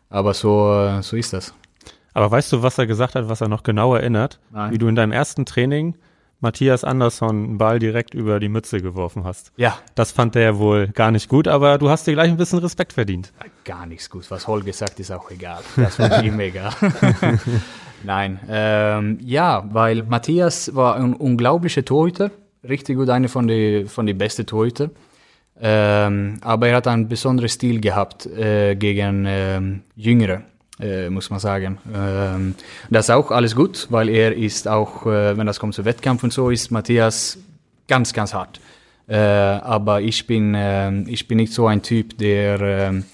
[0.10, 1.54] aber so, äh, so ist das.
[2.14, 4.40] Aber weißt du, was er gesagt hat, was er noch genau erinnert?
[4.52, 4.72] Nein.
[4.74, 5.96] Wie du in deinem ersten Training
[6.40, 9.54] Matthias Andersson einen Ball direkt über die Mütze geworfen hast.
[9.56, 12.60] Ja, Das fand er wohl gar nicht gut, aber du hast dir gleich ein bisschen
[12.60, 13.32] Respekt verdient.
[13.64, 14.30] gar nichts gut.
[14.30, 15.62] Was Holger sagt, ist auch egal.
[15.78, 16.74] Das war ihm egal.
[18.04, 22.32] Nein, ähm, ja, weil Matthias war ein unglaublicher Torhüter.
[22.68, 24.90] Richtig gut, einer von den von die besten Torhüter.
[25.62, 30.42] Ähm, aber er hat einen besonderen Stil gehabt äh, gegen ähm, Jüngere,
[30.84, 31.78] äh, muss man sagen.
[31.94, 32.56] Ähm,
[32.90, 36.24] das ist auch alles gut, weil er ist auch, äh, wenn das kommt zu Wettkampf
[36.24, 37.38] und so, ist Matthias
[37.88, 38.60] ganz, ganz hart.
[39.08, 43.06] Äh, aber ich bin, ähm, ich bin nicht so ein Typ, der, ähm,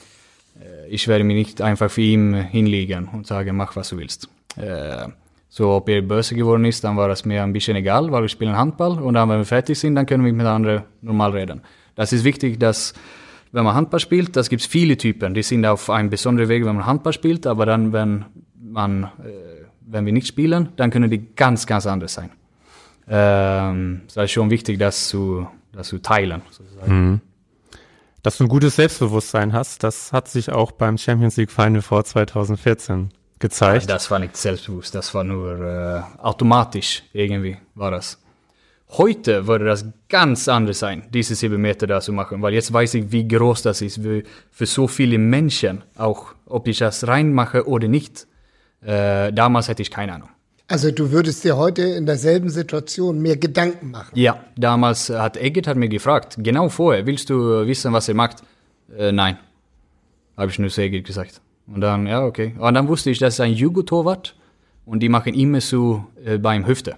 [0.60, 4.29] äh, ich werde mich nicht einfach für ihn hinlegen und sagen, mach was du willst.
[4.55, 5.08] Äh,
[5.51, 8.29] so, ob er böse geworden ist, dann war das mir ein bisschen egal, weil wir
[8.29, 11.62] spielen Handball und dann, wenn wir fertig sind, dann können wir miteinander normal reden.
[11.95, 12.93] Das ist wichtig, dass,
[13.52, 16.66] wenn man Handball spielt, das gibt es viele Typen, die sind auf einem besonderen Weg,
[16.66, 18.26] wenn man Handball spielt, aber dann, wenn
[18.62, 22.30] man, äh, wenn wir nicht spielen, dann können die ganz, ganz anders sein.
[23.08, 26.44] Ähm, so ist schon wichtig, das zu, das zu teilen.
[26.52, 27.22] Sozusagen.
[28.22, 32.04] Dass du ein gutes Selbstbewusstsein hast, das hat sich auch beim Champions League Final vor
[32.04, 33.10] 2014
[33.40, 33.90] gezeigt.
[33.90, 38.22] Das war nicht selbstbewusst, das war nur äh, automatisch irgendwie war das.
[38.91, 42.95] Heute würde das ganz anders sein, diese sieben Meter da zu machen, weil jetzt weiß
[42.95, 47.67] ich, wie groß das ist wie für so viele Menschen, auch ob ich das reinmache
[47.67, 48.25] oder nicht.
[48.82, 50.30] Äh, damals hätte ich keine Ahnung.
[50.67, 54.12] Also du würdest dir heute in derselben Situation mehr Gedanken machen.
[54.15, 58.43] Ja, damals hat Eggert hat mir gefragt, genau vorher, willst du wissen, was er macht?
[58.97, 59.38] Äh, nein,
[60.36, 61.41] habe ich nur zu Eggert gesagt.
[61.67, 62.56] Und dann, ja, okay.
[62.58, 64.36] Und dann wusste ich, das ist ein Jugo-Torwart
[64.86, 66.95] und die machen immer so äh, beim Hüfte.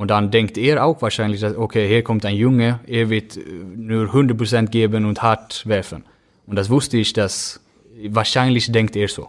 [0.00, 3.42] Und dann denkt er auch wahrscheinlich, dass, okay, hier kommt ein Junge, er wird äh,
[3.76, 6.04] nur 100% geben und hart werfen.
[6.46, 7.60] Und das wusste ich, dass
[8.08, 9.28] wahrscheinlich denkt er so.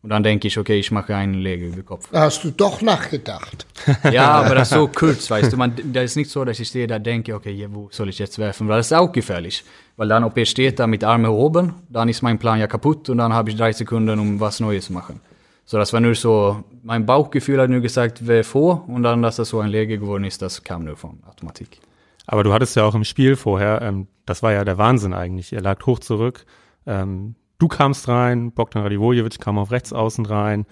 [0.00, 2.08] Und dann denke ich, okay, ich mache einen Lege über den Kopf.
[2.14, 3.66] Hast du doch nachgedacht.
[4.10, 5.58] Ja, aber das ist so kurz, weißt du.
[5.58, 8.18] Man, das ist nicht so, dass ich stehe da denke, okay, ja, wo soll ich
[8.18, 8.68] jetzt werfen?
[8.68, 9.64] Weil das ist auch gefährlich.
[9.98, 13.10] Weil dann, ob er steht da mit Armen oben, dann ist mein Plan ja kaputt
[13.10, 15.20] und dann habe ich drei Sekunden, um was Neues zu machen.
[15.68, 19.36] So, das war nur so, mein Bauchgefühl hat nur gesagt, wer vor und dann, dass
[19.36, 21.80] das so ein Lege geworden ist, das kam nur von Automatik.
[22.24, 25.52] Aber du hattest ja auch im Spiel vorher, ähm, das war ja der Wahnsinn eigentlich.
[25.52, 26.46] Ihr lag hoch zurück.
[26.86, 30.66] Ähm, du kamst rein, Bogdan Radivojevic kam auf rechts außen rein.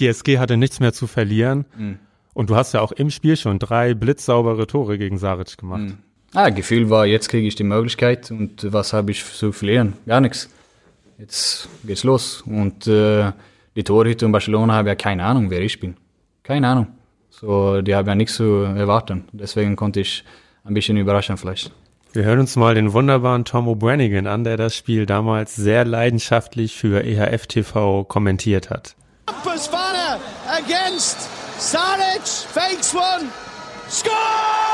[0.00, 1.64] Die SG hatte nichts mehr zu verlieren.
[2.34, 5.94] Und du hast ja auch im Spiel schon drei blitzsaubere Tore gegen Saric gemacht.
[6.34, 9.94] Ah, Gefühl war, jetzt kriege ich die Möglichkeit und was habe ich zu verlieren?
[10.04, 10.50] Gar nichts.
[11.16, 12.42] Jetzt geht's los.
[12.42, 13.32] Und äh,
[13.76, 15.96] die Torhüter in Barcelona haben ja keine Ahnung, wer ich bin.
[16.42, 16.88] Keine Ahnung.
[17.30, 19.24] So, die haben ja nichts zu erwarten.
[19.32, 20.24] Deswegen konnte ich
[20.64, 21.70] ein bisschen überraschen vielleicht.
[22.12, 26.74] Wir hören uns mal den wunderbaren Tom O'Branigan an, der das Spiel damals sehr leidenschaftlich
[26.74, 28.96] für EHF TV kommentiert hat.
[29.44, 33.28] Pasvana against Saric, fakes one,
[33.88, 34.65] scores!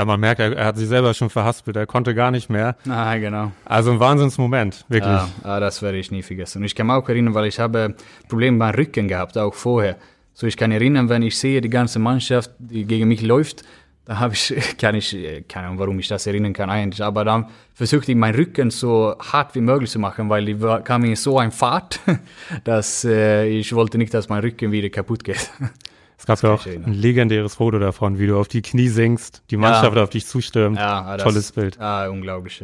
[0.00, 2.74] Ja, man merkt, er, er hat sich selber schon verhaspelt, er konnte gar nicht mehr.
[2.88, 3.52] Ah, genau.
[3.66, 5.12] Also ein Wahnsinnsmoment, wirklich.
[5.12, 6.60] Ja, ah, das werde ich nie vergessen.
[6.60, 7.94] Und ich kann mich auch erinnern, weil ich habe
[8.26, 9.96] Probleme beim Rücken gehabt, auch vorher.
[10.32, 13.62] So, ich kann erinnern, wenn ich sehe, die ganze Mannschaft, die gegen mich läuft,
[14.06, 17.26] da habe ich, kann ich, äh, keine Ahnung, warum ich das erinnern kann eigentlich, aber
[17.26, 21.14] dann versuchte ich meinen Rücken so hart wie möglich zu machen, weil war, kam in
[21.14, 22.00] so ein Fahrt,
[22.64, 25.50] dass äh, ich wollte nicht, dass mein Rücken wieder kaputt geht.
[26.20, 29.56] Es gab ja auch ein legendäres Foto davon, wie du auf die Knie sinkst, die
[29.56, 30.76] Mannschaft auf dich zustürmt.
[30.76, 31.80] Ja, das, Tolles Bild.
[31.80, 32.62] Ah, unglaublich.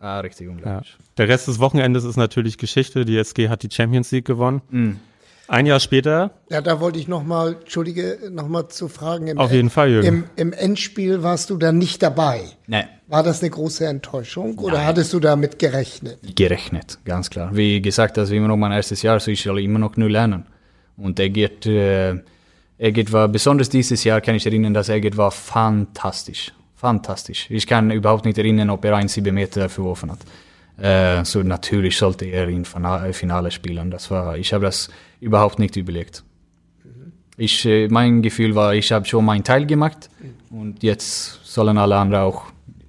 [0.00, 0.52] Ah, richtig Ja.
[0.52, 0.96] unglaublich.
[1.18, 3.04] Der Rest des Wochenendes ist natürlich Geschichte.
[3.04, 4.62] Die SG hat die Champions League gewonnen.
[4.70, 5.00] Mhm.
[5.46, 9.26] Ein Jahr später, Ja, da wollte ich noch mal, entschuldige, noch mal zu fragen.
[9.26, 10.06] Im auf jeden Fall, Jürgen.
[10.08, 12.44] Im, Im Endspiel warst du da nicht dabei.
[12.66, 16.18] Nee, War das eine große Enttäuschung oder hattest du damit gerechnet?
[16.34, 17.50] gerechnet, ganz klar.
[17.54, 20.08] Wie gesagt, das ist immer noch mein erstes Jahr, so ich soll immer noch nur
[20.08, 20.46] lernen.
[20.96, 22.22] Und Egert, äh,
[22.78, 26.52] Egert war, besonders dieses Jahr kann ich erinnern, dass Egert war fantastisch.
[26.74, 27.46] Fantastisch.
[27.50, 30.18] Ich kann überhaupt nicht erinnern, ob er einen 7 Meter verworfen hat.
[30.76, 33.90] Äh, so natürlich sollte er im Fina- Finale spielen.
[33.90, 36.24] Das war, ich habe das überhaupt nicht überlegt.
[37.36, 40.08] Ich, äh, mein Gefühl war, ich habe schon meinen Teil gemacht
[40.50, 42.44] und jetzt sollen alle anderen auch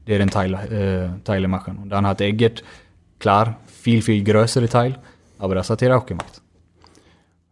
[0.07, 1.77] deren Teil, äh, Teile machen.
[1.77, 2.63] Und dann hat Egert,
[3.19, 4.97] klar, viel, viel größere Teil,
[5.39, 6.41] aber das hat er auch gemacht.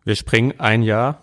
[0.03, 1.21] Wir springen ein Jahr.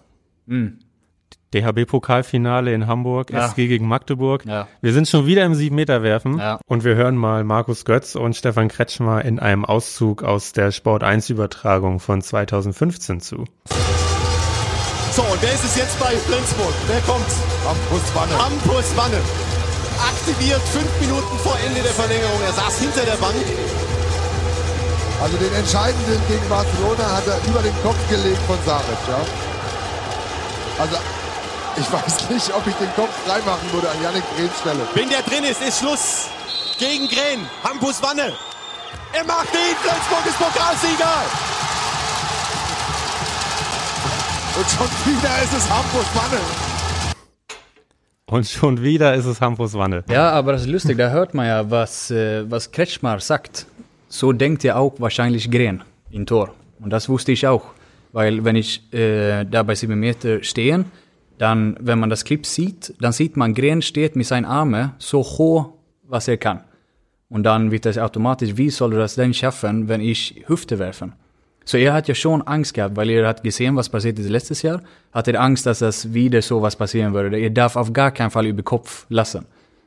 [1.54, 3.46] DHB-Pokalfinale in Hamburg, Ja.
[3.46, 4.44] SG gegen Magdeburg.
[4.46, 4.68] Ja.
[4.80, 6.60] Wir sind schon wieder im 7-Meter-Werfen Ja.
[6.66, 11.02] und wir hören mal Markus Götz und Stefan Kretschmer in einem Auszug aus der Sport
[11.02, 13.44] 1-Übertragung von 2015 zu.
[15.12, 16.72] So, und wer ist es jetzt bei Flensburg?
[16.86, 17.26] Wer kommt?
[17.66, 18.32] Hampus Wanne.
[18.44, 19.18] Hampus Wanne.
[20.00, 22.40] Aktiviert fünf Minuten vor Ende der Verlängerung.
[22.46, 23.34] Er saß hinter der Bank.
[25.20, 29.20] Also den entscheidenden gegen Barcelona hat er über den Kopf gelegt von Saric, ja.
[30.80, 30.96] Also
[31.80, 34.86] ich weiß nicht, ob ich den Kopf freimachen würde an Yannick Grehns Stelle.
[34.94, 36.28] Wenn der drin ist, ist Schluss.
[36.78, 37.46] Gegen Gren.
[37.64, 38.32] Hampus Wanne.
[39.12, 39.76] Er macht ihn.
[39.80, 41.14] Flensburg ist Pokalsieger.
[44.58, 46.40] Und schon wieder ist es Hampus Wanne.
[48.26, 50.04] Und schon wieder ist es Hampus Wanne.
[50.08, 53.66] Ja, aber das ist lustig, da hört man ja, was, äh, was Kretschmar sagt.
[54.08, 56.54] So denkt ja auch wahrscheinlich Gren in Tor.
[56.80, 57.64] Und das wusste ich auch.
[58.12, 60.86] Weil wenn ich äh, da bei 7 Meter stehen,
[61.40, 65.22] dann, wenn man das Clip sieht, dann sieht man, Gren steht mit seinen Armen so
[65.22, 65.70] hoch,
[66.02, 66.64] was er kann.
[67.30, 71.14] Und dann wird das automatisch, wie soll er das denn schaffen, wenn ich Hüfte werfen?
[71.64, 74.60] So er hat ja schon Angst gehabt, weil er hat gesehen, was passiert ist letztes
[74.60, 74.82] Jahr,
[75.12, 77.38] hat er Angst, dass das wieder so was passieren würde.
[77.38, 79.46] Er darf auf gar keinen Fall über Kopf lassen.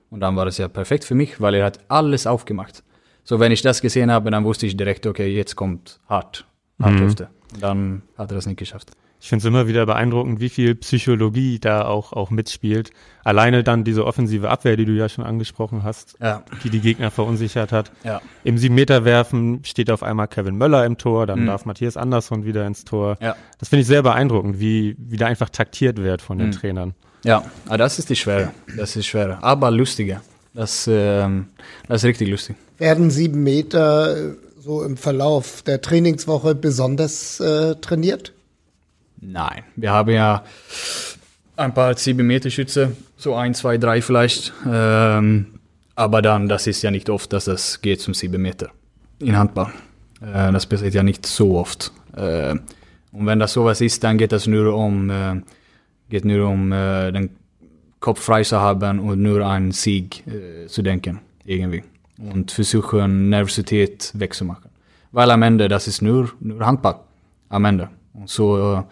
[0.10, 2.84] Und dann war das ja perfekt für mich, weil er hat alles aufgemacht.
[3.24, 6.45] So wenn ich das gesehen habe, dann wusste ich direkt, okay, jetzt kommt hart,
[6.82, 7.30] hart Hüfte.
[7.54, 8.89] Und dann hat er das nicht geschafft.
[9.24, 12.92] Ich finde es immer wieder beeindruckend, wie viel Psychologie da auch, auch mitspielt.
[13.24, 16.44] Alleine dann diese offensive Abwehr, die du ja schon angesprochen hast, Ja.
[16.66, 17.90] die die Gegner verunsichert hat.
[18.04, 18.20] Ja.
[18.44, 22.84] Im 7-Meter-Werfen steht auf einmal Kevin Möller im Tor, dann darf Matthias Andersson wieder ins
[22.84, 23.16] Tor.
[23.22, 23.38] Ja.
[23.60, 26.94] Das finde ich sehr beeindruckend, wie, wie da einfach taktiert wird von den Trainern.
[27.24, 28.52] Ja, aber das ist die Schwere.
[28.76, 29.42] Das ist schwerer.
[29.42, 30.22] Aber lustiger.
[30.54, 31.46] Das, ähm,
[31.88, 32.58] das ist richtig lustig.
[32.78, 38.34] Werden sieben Meter so im Verlauf der Trainingswoche besonders äh, trainiert?
[39.26, 40.44] Nein, wir haben ja
[41.56, 44.52] ein paar 7 Meter Schütze, so ein, zwei, drei vielleicht.
[44.70, 45.60] Ähm,
[45.96, 48.70] aber dann, das ist ja nicht oft, dass das geht zum 7 Meter
[49.20, 49.72] in Handball.
[50.22, 51.92] Äh, das passiert ja nicht so oft.
[52.16, 52.56] Äh,
[53.12, 55.42] und wenn das sowas ist, dann geht das nur um, äh,
[56.10, 57.30] geht nur um äh, den
[58.00, 61.84] Kopf frei zu haben und nur an Sieg äh, zu denken, irgendwie.
[62.18, 64.70] Und versuchen, Nervosität wegzumachen.
[65.12, 67.00] Weil am Ende, das ist nur, nur Handball.
[67.50, 67.90] Am Ende.
[68.14, 68.84] Und so, äh,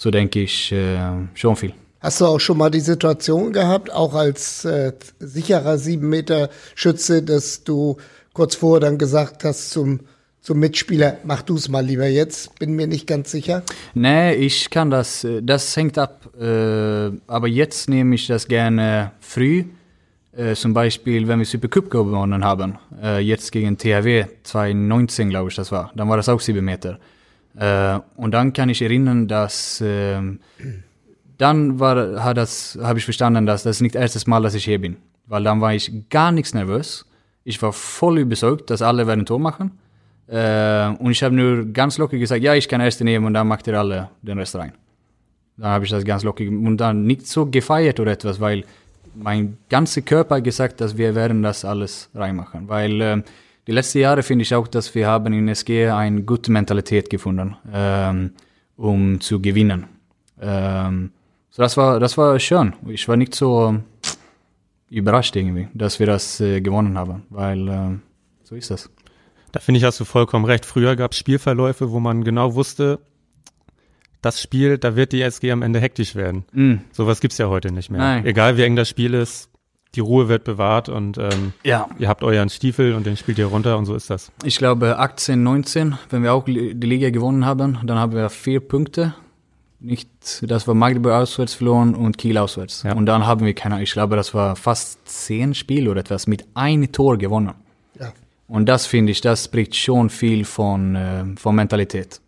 [0.00, 0.98] so denke ich äh,
[1.34, 1.74] schon viel.
[2.00, 7.22] Hast du auch schon mal die Situation gehabt, auch als äh, sicherer sieben Meter Schütze,
[7.22, 7.98] dass du
[8.32, 10.00] kurz vorher dann gesagt hast zum,
[10.40, 13.62] zum Mitspieler, mach du es mal lieber jetzt, bin mir nicht ganz sicher.
[13.92, 16.30] Nee, ich kann das, äh, das hängt ab.
[16.40, 19.64] Äh, aber jetzt nehme ich das gerne früh.
[20.32, 22.78] Äh, zum Beispiel, wenn wir Supercup gewonnen haben.
[23.02, 25.92] Äh, jetzt gegen THW 2019, glaube ich, das war.
[25.94, 26.98] Dann war das auch sieben Meter.
[27.56, 30.40] Äh, und dann kann ich erinnern, dass ähm,
[31.38, 34.64] dann war, hat das, habe ich verstanden, dass das nicht das erste Mal, dass ich
[34.64, 34.96] hier bin.
[35.26, 37.06] Weil dann war ich gar nichts nervös.
[37.44, 39.78] Ich war voll überzeugt, dass alle werden Tor machen.
[40.26, 43.48] Äh, und ich habe nur ganz locker gesagt, ja, ich kann erste nehmen und dann
[43.48, 44.72] macht ihr alle den Rest rein.
[45.56, 48.64] Dann habe ich das ganz locker und dann nicht so gefeiert oder etwas, weil
[49.14, 52.68] mein ganzer Körper gesagt, dass wir werden das alles reinmachen.
[52.68, 53.24] Weil ähm,
[53.70, 57.56] die letzten Jahre finde ich auch, dass wir haben in SG eine gute Mentalität gefunden,
[57.72, 58.32] ähm,
[58.76, 59.86] um zu gewinnen.
[60.40, 61.12] Ähm,
[61.50, 62.74] so das war, das war schön.
[62.88, 63.78] Ich war nicht so
[64.88, 67.98] überrascht irgendwie, dass wir das äh, gewonnen haben, weil äh,
[68.42, 68.90] so ist das.
[69.52, 70.66] Da finde ich, hast du vollkommen recht.
[70.66, 72.98] Früher gab es Spielverläufe, wo man genau wusste,
[74.20, 76.44] das Spiel, da wird die SG am Ende hektisch werden.
[76.50, 76.74] Mm.
[76.90, 78.00] Sowas gibt's ja heute nicht mehr.
[78.00, 78.26] Nein.
[78.26, 79.48] Egal wie eng das Spiel ist,
[79.94, 81.88] die Ruhe wird bewahrt und ähm, Ja.
[81.98, 84.30] ihr habt euren Stiefel und den spielt ihr runter und so ist das.
[84.44, 88.60] Ich glaube 18, 19, wenn wir auch die Liga gewonnen haben, dann haben wir vier
[88.60, 89.14] Punkte
[89.82, 90.10] nicht,
[90.42, 92.82] das war Magdeburg auswärts verloren und Kiel auswärts.
[92.82, 92.92] Ja.
[92.94, 96.44] Und dann haben wir keine, ich glaube, das war fast zehn Spiele oder etwas mit
[96.54, 97.54] einem Tor gewonnen.
[97.98, 98.12] Ja.
[98.46, 102.20] Und das finde ich, das spricht schon viel von, äh, von Mentalität.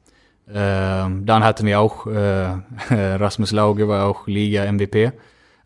[0.52, 2.54] Ähm, dann hatten wir auch, äh,
[2.90, 5.12] Rasmus Lauge war auch Liga-MVP.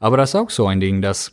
[0.01, 1.31] Aber das ist auch so ein Ding, dass,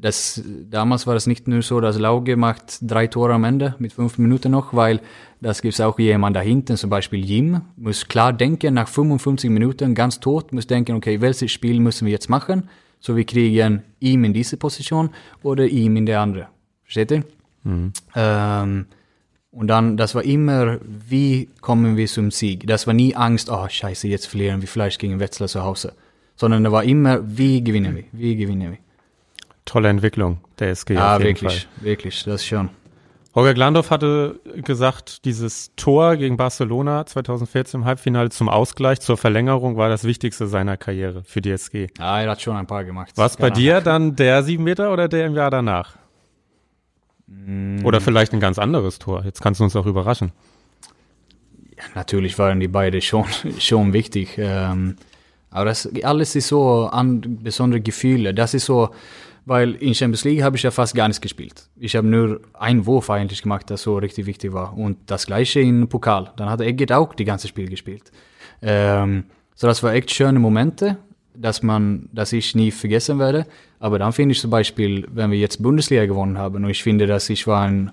[0.00, 3.92] dass damals war es nicht nur so, dass Lauge macht drei Tore am Ende mit
[3.92, 5.00] fünf Minuten noch, weil
[5.40, 9.94] das gibt auch jemand da hinten, zum Beispiel Jim, muss klar denken, nach 55 Minuten
[9.94, 12.68] ganz tot, muss denken, okay, welches Spiel müssen wir jetzt machen?
[12.98, 15.10] So wir kriegen ihm in diese Position
[15.42, 16.48] oder ihm in der andere.
[16.82, 17.24] Versteht ihr?
[18.14, 18.86] Ähm,
[19.52, 22.66] und dann, das war immer, wie kommen wir zum Sieg?
[22.66, 25.94] Das war nie Angst, oh scheiße, jetzt verlieren wir vielleicht gegen Wetzlar zu Hause.
[26.36, 28.04] Sondern da war immer, wie gewinnen wir?
[28.12, 28.78] Wie gewinnen wir?
[29.64, 30.94] Tolle Entwicklung der SG.
[30.94, 31.84] Ja, jeden wirklich, Fall.
[31.84, 32.70] wirklich, das schon.
[33.32, 39.76] Holger Glandorf hatte gesagt, dieses Tor gegen Barcelona 2014 im Halbfinale zum Ausgleich, zur Verlängerung
[39.76, 41.88] war das Wichtigste seiner Karriere für die SG.
[41.96, 43.16] Ja, er hat schon ein paar gemacht.
[43.16, 45.96] War es bei dir dann der sieben Meter oder der im Jahr danach?
[47.28, 47.84] Mm.
[47.84, 49.24] Oder vielleicht ein ganz anderes Tor.
[49.24, 50.32] Jetzt kannst du uns auch überraschen.
[51.94, 53.26] Natürlich waren die beide schon,
[53.60, 54.38] schon wichtig.
[54.38, 54.96] Ähm,
[55.50, 58.34] aber das, alles ist so an besondere Gefühle.
[58.34, 58.90] Das ist so,
[59.46, 61.68] weil in Champions League habe ich ja fast gar nichts gespielt.
[61.76, 64.76] Ich habe nur einen Wurf eigentlich gemacht, das so richtig wichtig war.
[64.76, 66.32] Und das gleiche in Pokal.
[66.36, 68.12] Dann hat Egget auch die ganze Spiel gespielt.
[68.62, 69.24] Ähm,
[69.54, 70.98] so das war echt schöne Momente,
[71.34, 73.46] dass man, dass ich nie vergessen werde.
[73.78, 77.06] Aber dann finde ich zum Beispiel, wenn wir jetzt Bundesliga gewonnen haben, und ich finde,
[77.06, 77.90] dass ich war ein,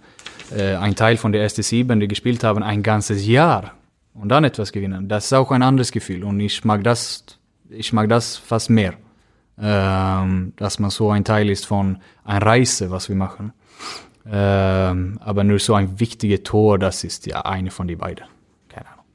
[0.56, 3.74] äh, ein Teil von der ersten Sieben, die gespielt haben, ein ganzes Jahr
[4.14, 5.08] und dann etwas gewinnen.
[5.08, 7.24] Das ist auch ein anderes Gefühl und ich mag das,
[7.70, 8.94] ich mag das fast mehr,
[9.60, 13.54] ähm, dass man so ein Teil ist von einer Reise, was wir machen.
[14.30, 18.26] Ähm, aber nur so ein wichtiges Tor, das ist ja eine von den beiden.
[18.70, 19.06] Keine Ahnung.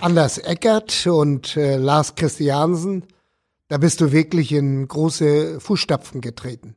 [0.00, 3.04] Anders Eckert und äh, Lars Christiansen,
[3.68, 6.74] da bist du wirklich in große Fußstapfen getreten.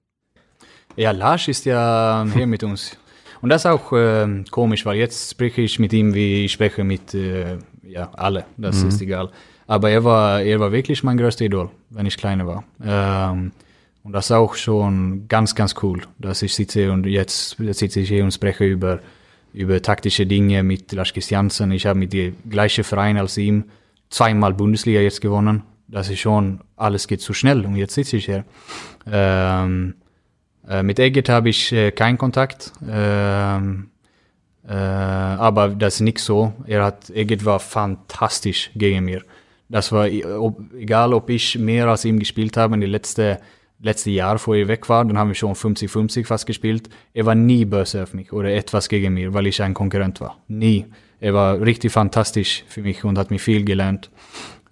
[0.95, 2.97] Ja, Lars ist ja hier mit uns.
[3.41, 6.83] Und das ist auch ähm, komisch, weil jetzt spreche ich mit ihm, wie ich spreche
[6.83, 8.45] mit äh, ja, alle.
[8.57, 9.31] Das ist egal.
[9.71, 12.65] Aber er war, er war wirklich mein größter Idol, wenn ich kleiner war.
[12.83, 13.53] Ähm,
[14.03, 18.09] und das ist auch schon ganz, ganz cool, dass ich sitze und jetzt sitze ich
[18.09, 18.99] hier und spreche über,
[19.53, 21.71] über taktische Dinge mit Lars Christiansen.
[21.71, 23.63] Ich habe mit dem gleichen Verein als ihm
[24.09, 25.63] zweimal Bundesliga jetzt gewonnen.
[25.87, 28.43] Das ist schon, alles geht zu schnell und jetzt sitze ich hier.
[29.09, 29.93] Ähm,
[30.67, 32.73] äh, mit Egget habe ich äh, keinen Kontakt.
[32.85, 33.89] Ähm,
[34.67, 36.51] äh, aber das ist nicht so.
[36.67, 39.23] Er hat, Egget war fantastisch gegen mir.
[39.71, 40.07] Das war,
[40.39, 43.37] ob, egal ob ich mehr als ihm gespielt habe in den letzten
[43.81, 46.89] letzte Jahr, bevor er weg war, dann haben wir schon 50-50 fast gespielt.
[47.13, 50.37] Er war nie böse auf mich oder etwas gegen mir, weil ich ein Konkurrent war.
[50.47, 50.85] Nie.
[51.19, 54.09] Er war richtig fantastisch für mich und hat mir viel gelernt.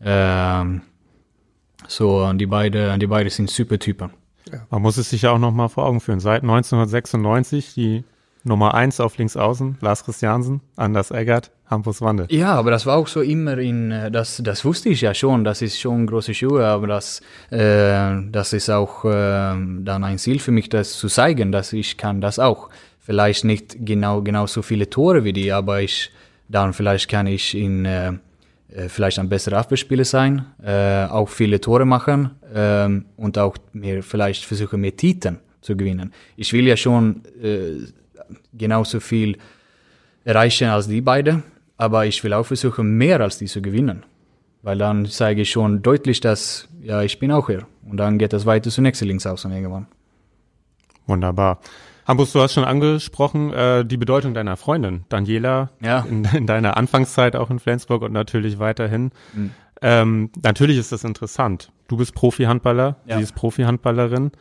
[0.04, 0.82] Ähm,
[1.88, 4.12] so, die beiden, die beiden sind super Typen.
[4.70, 6.20] Man muss es sich ja auch noch mal vor Augen führen.
[6.20, 8.04] Seit 1996 die
[8.44, 12.26] Nummer eins auf links außen, Lars Christiansen, Anders Eggert, Hampus Wande.
[12.30, 15.44] Ja, aber das war auch so immer in, äh, das, das wusste ich ja schon,
[15.44, 17.22] das ist schon große Schuhe, aber das,
[17.52, 21.98] äh, das ist auch äh, dann ein Ziel für mich, das zu zeigen, dass ich
[21.98, 22.70] kann das auch.
[23.00, 26.12] Vielleicht nicht genau, genau so viele Tore wie die, aber ich,
[26.48, 28.14] dann vielleicht kann ich in, äh,
[28.72, 34.04] äh, vielleicht ein besserer Abwehrspieler sein, äh, auch viele Tore machen ähm, und auch mehr,
[34.04, 36.14] vielleicht versuchen, mehr Titeln zu gewinnen.
[36.36, 37.78] Ich will ja schon äh,
[38.54, 39.38] genauso viel
[40.24, 41.44] erreichen als die beiden,
[41.78, 44.04] aber ich will auch versuchen, mehr als die zu gewinnen.
[44.62, 47.66] Weil dann zeige ich schon deutlich, dass, ja, ich bin auch hier.
[47.90, 49.88] Und dann geht es weiter zur nächsten Linksaußen irgendwann.
[51.08, 51.60] Wunderbar.
[52.08, 56.06] Hampus, du hast schon angesprochen, äh, die Bedeutung deiner Freundin, Daniela, Ja.
[56.10, 59.12] in, in deiner Anfangszeit auch in Flensburg und natürlich weiterhin.
[59.82, 61.72] Ähm, natürlich ist das interessant.
[61.88, 63.18] Du bist Profi-Handballer, Ja.
[63.18, 64.32] sie ist Profi-Handballerin.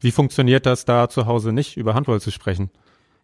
[0.00, 2.70] Wie funktioniert das da zu Hause nicht, über Handball zu sprechen?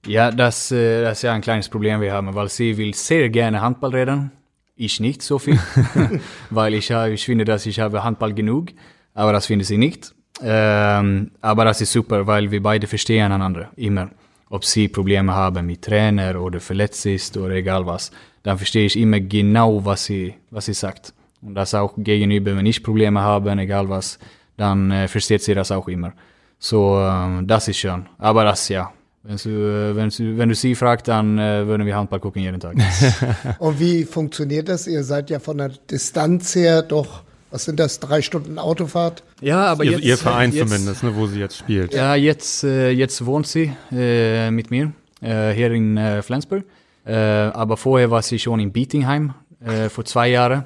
[0.07, 3.29] Ja, das, äh, das ist ja ein kleines Problem wir haben, weil sie will sehr
[3.31, 4.31] gerne Handball reden.
[4.77, 5.59] Ich nicht so viel,
[6.51, 8.69] weil ich, ich finde, dass ich habe Handball genug,
[9.15, 10.15] aber das finde sie nicht.
[10.43, 14.11] Ähm, aber das ist super, weil wir beide verstehen einander, immer.
[14.49, 18.13] Ob sie Probleme haben mit Trainer oder verletzt ist oder egal was,
[18.43, 21.15] dann verstehe ich immer genau, was sie, was sie sagt.
[21.43, 24.19] Und das auch gegenüber, wenn ich Probleme habe, egal was,
[24.57, 26.13] dann äh, versteht sie das auch immer.
[26.59, 28.07] So, ähm, das ist schön.
[28.19, 28.93] Aber das, ja.
[29.23, 32.43] Wenn du, äh, wenn du, wenn du sie fragst, dann äh, würden wir Handball gucken
[32.43, 32.77] jeden Tag.
[33.59, 34.87] Und wie funktioniert das?
[34.87, 39.23] Ihr seid ja von der Distanz her doch, was sind das, drei Stunden Autofahrt?
[39.41, 41.95] ja, aber Ihr, jetzt, ihr Verein jetzt, zumindest, ne, wo sie jetzt spielt.
[41.95, 46.65] Ja, jetzt, äh, jetzt wohnt sie äh, mit mir äh, hier in äh, Flensburg.
[47.05, 49.35] Äh, aber vorher war sie schon in Bietingheim
[49.65, 50.65] äh, vor zwei Jahren.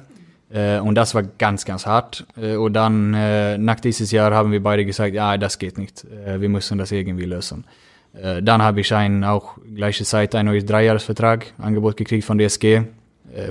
[0.53, 2.25] Äh, und das war ganz, ganz hart.
[2.35, 6.05] Äh, und dann äh, nach dieses Jahr haben wir beide gesagt, ja, das geht nicht.
[6.37, 7.65] Wir müssen das irgendwie lösen.
[8.13, 12.81] Dann habe ich ein, auch gleiche Zeit ein neues Dreijahresvertrag Angebot gekriegt von DSG,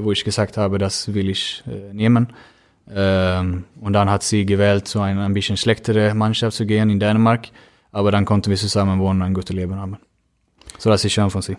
[0.00, 2.28] wo ich gesagt habe, das will ich nehmen.
[2.94, 7.00] Ähm, und dann hat sie gewählt, zu einer ein bisschen schlechtere Mannschaft zu gehen in
[7.00, 7.48] Dänemark.
[7.90, 9.96] Aber dann konnten wir zusammen wohnen und ein gutes Leben haben.
[10.76, 11.56] So das ist schön von sie.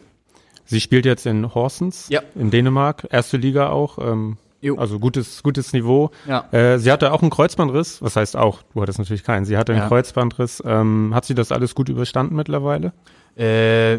[0.66, 2.22] Sie spielt jetzt in Horsens Ja.
[2.36, 3.98] in Dänemark, erste Liga auch.
[3.98, 4.78] Ähm, Jo.
[4.78, 6.12] also gutes, gutes Niveau.
[6.28, 6.46] Ja.
[6.52, 8.02] Äh, sie hatte auch einen Kreuzbandriss.
[8.02, 8.62] Was heißt auch?
[8.74, 9.44] Du hattest natürlich keinen.
[9.46, 9.88] Sie hatte einen Ja.
[9.88, 10.62] Kreuzbandriss.
[10.66, 12.94] Ähm, hat sie das alles gut überstanden mittlerweile?
[13.36, 13.98] Äh,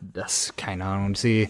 [0.00, 1.14] das, keine Ahnung.
[1.16, 1.48] Sie,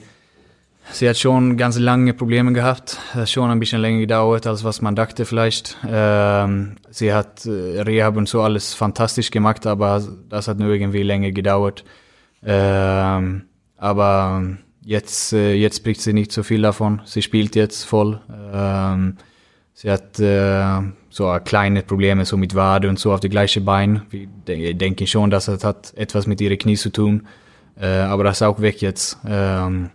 [0.91, 2.99] sie hat schon ganz lange Probleme gehabt.
[3.27, 5.77] Schon ein bisschen länger gedauert, als was man dachte vielleicht.
[5.89, 11.03] Ähm, sie hat äh, Rehab und so alles fantastisch gemacht, aber das hat nur irgendwie
[11.03, 11.85] länger gedauert.
[12.43, 13.45] Ähm,
[13.77, 14.43] aber
[14.89, 17.03] jetzt, äh, jetzt bricht sie nicht so viel davon.
[17.05, 18.21] Sie spielt jetzt voll.
[18.53, 19.17] Ähm,
[19.81, 24.03] Sie hat äh, so kleine Probleme so mit Wade und so auf die gleiche Bein.
[24.11, 27.29] Wir de denken schon, dass das hat etwas mit ihren Knie zu tun.
[27.81, 29.19] Äh, aber das ist auch weg jetzt.
[29.25, 29.91] Ähm,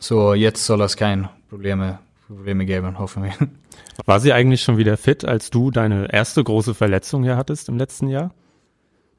[0.00, 3.32] so jetzt soll es keine Probleme, Probleme geben, hoffen wir.
[4.06, 7.78] War sie eigentlich schon wieder fit, als du deine erste große Verletzung hier hattest im
[7.78, 8.34] letzten Jahr?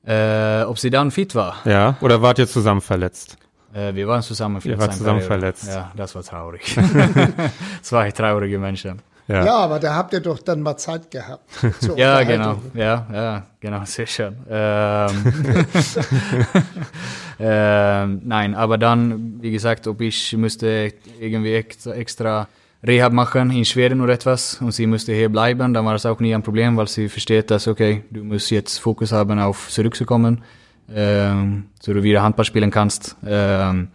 [0.04, 1.56] Äh, ob sie dann fit war?
[1.64, 1.96] Ja.
[2.02, 3.38] Oder wart ihr zusammen verletzt?
[3.74, 5.68] Äh, wir waren zusammen Ihr wart ein zusammen verletzt.
[5.68, 6.78] Ja, das war traurig.
[7.82, 9.02] Zwei traurige Menschen.
[9.28, 9.46] Ja.
[9.46, 11.50] Ja, aber da habt ihr doch dann mal Zeit gehabt.
[11.96, 12.60] Ja, genau.
[12.74, 14.36] Ja, ja, genau, sehr schön.
[14.50, 15.24] Ähm,
[17.40, 22.48] ähm, nein, aber dann, wie gesagt, ob ich müsste irgendwie extra,
[22.86, 26.20] Rehab machen in Schweden oder etwas und sie müsste hier bleiben, dann war das auch
[26.20, 30.44] nie ein Problem, weil sie versteht, dass, okay, du musst jetzt Fokus haben auf zurückzukommen,
[31.82, 33.16] so du wieder Handball spielen kannst.
[33.26, 33.90] Ähm,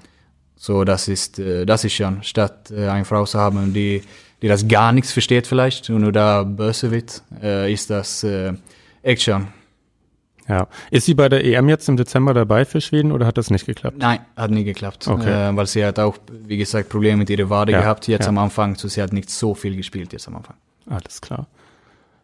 [0.57, 4.03] so, das ist, äh, das ist schön, statt äh, eine Frau zu haben, die,
[4.43, 8.55] die das gar nichts versteht vielleicht und nur da böse wird, äh, ist das äh,
[9.03, 9.49] echt schön.
[10.49, 10.67] ja.
[10.91, 13.67] Ist sie bei der EM jetzt im Dezember dabei für Schweden oder hat das nicht
[13.67, 13.99] geklappt?
[13.99, 15.51] Nein, hat nie geklappt, Okay.
[15.51, 16.17] äh, weil sie hat auch,
[16.47, 18.29] wie gesagt, Probleme mit ihrer Wade Ja, gehabt jetzt ja.
[18.31, 20.57] am Anfang, so sie hat nicht so viel gespielt jetzt am Anfang.
[20.89, 21.47] Alles klar.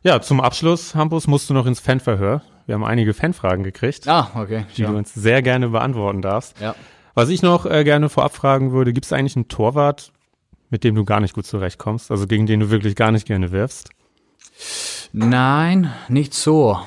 [0.03, 2.43] Ja, zum Abschluss, Hampus, musst du noch ins Fanverhör.
[2.67, 6.61] Wir haben einige Fanfragen gekriegt, Ah, okay, die du uns sehr gerne beantworten darfst.
[6.61, 6.75] Ja.
[7.15, 10.13] Was ich noch äh, gerne vorab fragen würde, gibt es eigentlich einen Torwart,
[10.71, 13.53] mit dem du gar nicht gut zurechtkommst, also gegen den du wirklich gar nicht gerne
[13.53, 13.91] wirfst?
[15.13, 16.79] Nein, nicht so,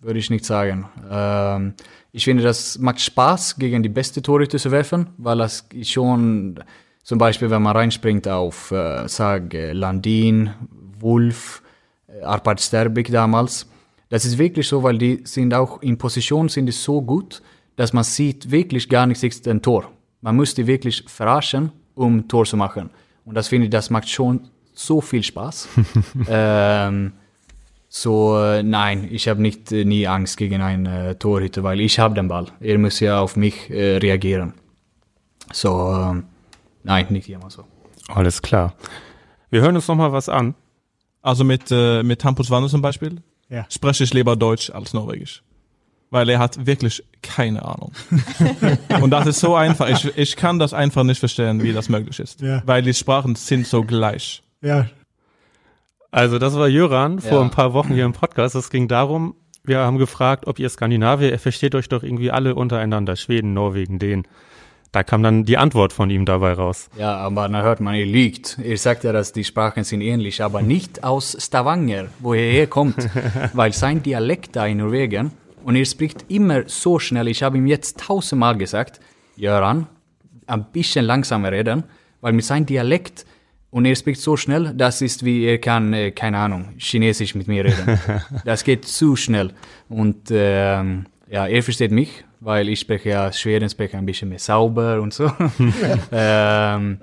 [0.00, 0.88] würde ich nicht sagen.
[1.08, 1.74] Ähm,
[2.12, 6.58] ich finde, das macht Spaß, gegen die beste Torhüter zu werfen, weil das schon,
[7.02, 10.50] zum Beispiel, wenn man reinspringt auf, äh, sag, Landin,
[10.98, 11.62] Wolf,
[12.08, 13.68] äh, Arpad Sterbik damals.
[14.08, 17.42] Das ist wirklich so, weil die sind auch in Position, sind die so gut,
[17.74, 19.90] dass man sieht wirklich gar nicht ist ein Tor.
[20.20, 22.90] Man muss die wirklich verarschen, um Tor zu machen.
[23.24, 25.68] Und das finde ich, das macht schon so viel Spaß.
[26.28, 27.12] ähm,
[27.88, 31.98] so, äh, nein, ich habe nicht äh, nie Angst gegen einen äh, Torhüter, weil ich
[31.98, 32.46] habe den Ball.
[32.60, 34.54] Er muss ja auf mich äh, reagieren.
[35.52, 36.24] So, ähm,
[36.82, 37.64] nein, nicht immer so.
[38.08, 38.74] Alles klar.
[39.50, 40.54] Wir hören uns noch mal was an.
[41.22, 43.64] Also mit, äh, mit Hampus Wanne zum Beispiel Ja.
[43.68, 45.42] spreche ich lieber Deutsch als Norwegisch.
[46.10, 47.92] Weil er hat wirklich keine Ahnung.
[49.02, 49.88] Und das ist so einfach.
[49.88, 52.40] Ich, ich kann das einfach nicht verstehen, wie das möglich ist.
[52.40, 52.62] Ja.
[52.64, 54.42] Weil die Sprachen sind so gleich.
[54.62, 54.86] Ja,
[56.12, 57.42] Also das war Jöran vor Ja.
[57.42, 58.54] ein paar Wochen hier im Podcast.
[58.54, 59.34] Es ging darum,
[59.64, 63.98] wir haben gefragt, ob ihr Skandinavier, ihr versteht euch doch irgendwie alle untereinander, Schweden, Norwegen,
[63.98, 64.26] Dänen.
[64.96, 66.88] Da kam dann die Antwort von ihm dabei raus.
[66.96, 68.56] Ja, aber dann hört man, ihr lügt.
[68.64, 73.06] Ihr sagt ja, dass die Sprachen sind ähnlich, aber nicht aus Stavanger, wo er herkommt.
[73.52, 75.32] weil sein Dialekt da in Norwegen,
[75.64, 79.00] und er spricht immer so schnell, ich habe ihm jetzt tausendmal gesagt,
[79.36, 79.86] Göran,
[80.46, 81.84] ein bisschen langsamer reden,
[82.22, 83.26] weil mit seinem Dialekt,
[83.68, 87.48] und er spricht so schnell, das ist wie, er kann, äh, keine Ahnung, Chinesisch mit
[87.48, 88.00] mir reden.
[88.46, 89.52] das geht zu schnell.
[89.90, 94.38] Und ähm, ja, er versteht mich, weil ich spreche ja, Schweden spreche ein bisschen mehr
[94.38, 95.30] sauber und so.
[96.12, 96.98] ähm,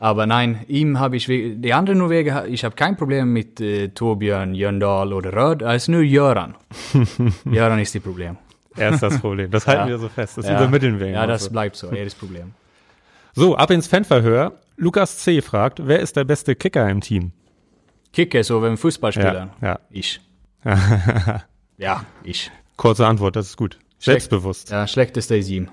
[0.00, 4.54] aber nein, ihm habe ich, die anderen Norweger, ich habe kein Problem mit äh, Torbjörn,
[4.54, 6.54] Jöndal oder Röd, ist nur Göran.
[7.44, 8.36] Göran ist das Problem.
[8.76, 9.50] Er ist das Problem.
[9.50, 9.88] Das halten Ja.
[9.88, 10.38] wir so fest.
[10.38, 10.56] Das ja.
[10.56, 11.50] übermitteln wir Ja, das so.
[11.50, 12.52] bleibt so, er ist das Problem.
[13.34, 14.52] So, ab ins Fanverhör.
[14.76, 15.42] Lukas C.
[15.42, 17.32] fragt, wer ist der beste Kicker im Team?
[18.12, 19.78] Kicker, so wenn Fußball Ja, ja.
[19.90, 20.20] Ich.
[21.76, 22.50] ja, ich.
[22.78, 23.78] Kurze Antwort, das ist gut.
[23.98, 24.70] Selbstbewusst.
[24.70, 25.68] Ja, schlechteste ist ihm.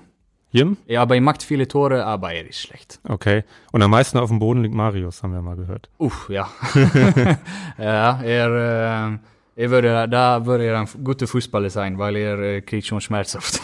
[0.50, 0.76] Jim?
[0.86, 2.98] Ja, aber er macht viele Tore, aber er ist schlecht.
[3.04, 3.44] Okay.
[3.70, 5.88] Und am meisten auf dem Boden liegt Marius, haben wir mal gehört.
[5.98, 6.50] Uff, ja.
[7.78, 9.18] ja, er,
[9.54, 13.00] äh, er würde, da würde er ein guter Fußballer sein, weil er äh, kriegt schon
[13.00, 13.60] schmerzhaft.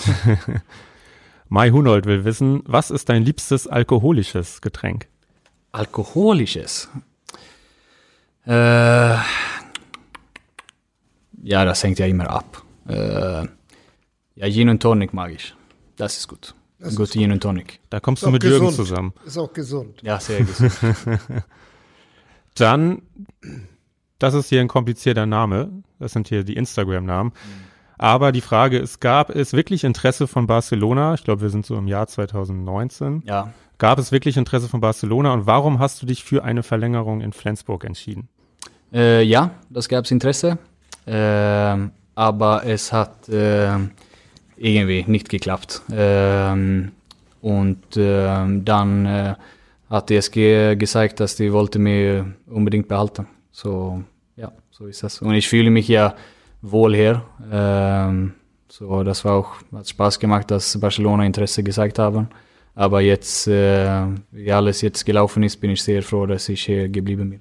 [1.49, 5.09] Mai Hunold will wissen, was ist dein liebstes alkoholisches Getränk?
[5.73, 6.89] Alkoholisches.
[8.47, 9.17] Äh,
[11.43, 12.62] ja, das hängt ja immer ab.
[12.89, 13.47] Äh,
[14.35, 15.55] ja, Gin und Tonic mag ich.
[15.97, 16.55] Das ist gut.
[16.79, 17.81] Das gut Gin und Tonic.
[17.91, 18.89] Da kommst Ist du mit Jürgen gesund.
[18.89, 19.13] zusammen.
[19.25, 20.03] Ist auch gesund.
[20.03, 20.73] Ja, sehr gesund.
[22.55, 23.03] Dann,
[24.19, 25.71] das ist hier ein komplizierter Name.
[25.99, 27.33] Das sind hier die Instagram-Namen.
[27.99, 31.15] Aber die Frage ist, gab es wirklich Interesse von Barcelona?
[31.15, 33.23] Ich glaube, wir sind so im Jahr 2019.
[33.27, 33.53] ja.
[33.79, 37.33] Gab es wirklich Interesse von Barcelona und warum hast du dich für eine Verlängerung in
[37.33, 38.29] Flensburg entschieden?
[38.93, 40.59] Äh, ja, das gab es Interesse.
[41.05, 43.91] Ähm, aber es hat ähm,
[44.57, 45.83] irgendwie nicht geklappt.
[45.93, 46.93] Ähm,
[47.41, 49.35] und ähm, dann äh,
[49.91, 53.27] hat die SG gesagt, dass die wollte mich unbedingt behalten.
[53.51, 54.03] So,
[54.37, 55.21] ja, so ist das.
[55.21, 56.15] Und ich fühle mich ja
[56.63, 57.23] wohl hier.
[57.51, 58.35] Ähm,
[58.69, 62.29] so, das war auch, hat Spaß gemacht, dass Barcelona Interesse gezeigt haben.
[62.75, 66.89] Aber jetzt, äh, wie alles jetzt gelaufen ist, bin ich sehr froh, dass ich hier
[66.89, 67.41] geblieben bin.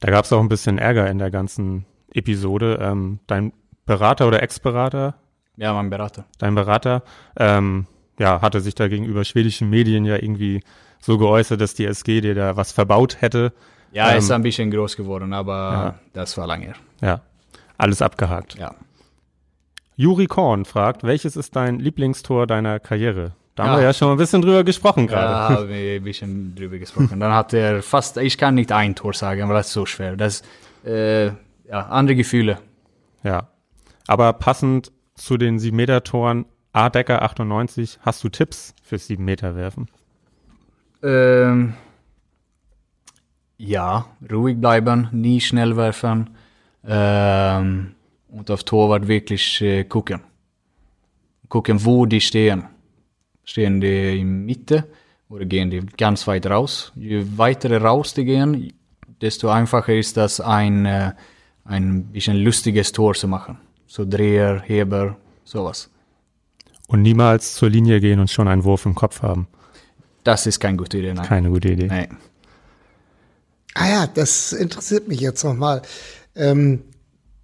[0.00, 2.80] Da gab es auch ein bisschen Ärger in der ganzen Episode.
[2.82, 3.52] Ähm, dein
[3.96, 5.14] Berater oder Ex-Berater,
[5.56, 6.24] Ja, mein Berater.
[6.38, 7.02] dein Berater,
[7.36, 7.86] ähm,
[8.18, 10.62] ja, hatte sich da gegenüber schwedischen Medien ja irgendwie
[11.00, 13.52] so geäußert, dass die SG dir da was verbaut hätte.
[13.92, 15.94] Ja, Ähm, ist ein bisschen groß geworden, aber ja.
[16.14, 16.74] das war lange her.
[17.02, 17.20] Ja,
[17.76, 18.54] alles abgehakt.
[18.54, 18.74] Ja.
[19.96, 23.32] Juri Korn fragt, welches ist dein Lieblingstor deiner Karriere?
[23.54, 23.78] Da haben Ja.
[23.80, 25.54] wir ja schon ein bisschen drüber gesprochen Da gerade.
[25.60, 27.20] haben wir ein bisschen drüber gesprochen.
[27.20, 30.16] Dann hat er fast, ich kann nicht ein Tor sagen, weil das ist so schwer.
[30.16, 30.42] Das,
[30.86, 32.58] äh, ja, andere Gefühle.
[33.22, 33.48] Ja.
[34.06, 36.88] Aber passend zu den 7-Meter-Toren A.
[36.88, 39.88] Decker 98, hast du Tipps fürs 7-Meter-Werfen?
[41.02, 41.74] Ähm,
[43.58, 46.30] ja, ruhig bleiben, nie schnell werfen
[46.84, 47.94] ähm,
[48.28, 50.20] und auf Torwart wirklich äh, gucken.
[51.48, 52.64] Gucken, wo die stehen.
[53.44, 54.88] Stehen die in Mitte
[55.28, 56.92] oder gehen die ganz weit raus?
[56.94, 58.72] Je weiter raus die gehen,
[59.20, 61.12] desto einfacher ist das ein, äh,
[61.64, 63.58] ein bisschen lustiges Tor zu machen.
[63.94, 65.90] So Dreher, Heber, sowas.
[66.86, 69.48] Und niemals zur Linie gehen und schon einen Wurf im Kopf haben.
[70.24, 71.26] Das ist keine gute Idee, nein.
[71.26, 71.88] Keine gute Idee.
[71.88, 72.16] Nein.
[73.74, 75.82] Ah ja, das interessiert mich jetzt nochmal.
[76.34, 76.84] Ähm,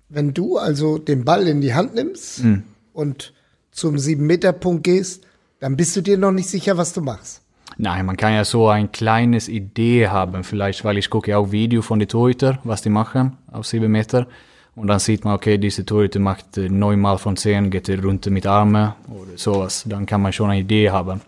[0.09, 2.43] wenn du also den Ball in die Hand nimmst
[2.95, 3.35] und
[3.71, 5.27] zum 7-Meter-Punkt gehst,
[5.61, 7.43] dann bist du dir noch nicht sicher, was du machst.
[7.77, 11.83] Nein, man kann ja so ein kleines Idee haben, vielleicht, weil ich gucke auch Video
[11.83, 14.27] von den Torhüter, was die machen auf sieben Meter.
[14.79, 18.47] Und dann sieht man, okay, diese Torhüter macht äh, neunmal von zehn, geht runter mit
[18.47, 19.85] Armen oder sowas.
[19.89, 21.21] Dann kann man schon eine Idee haben,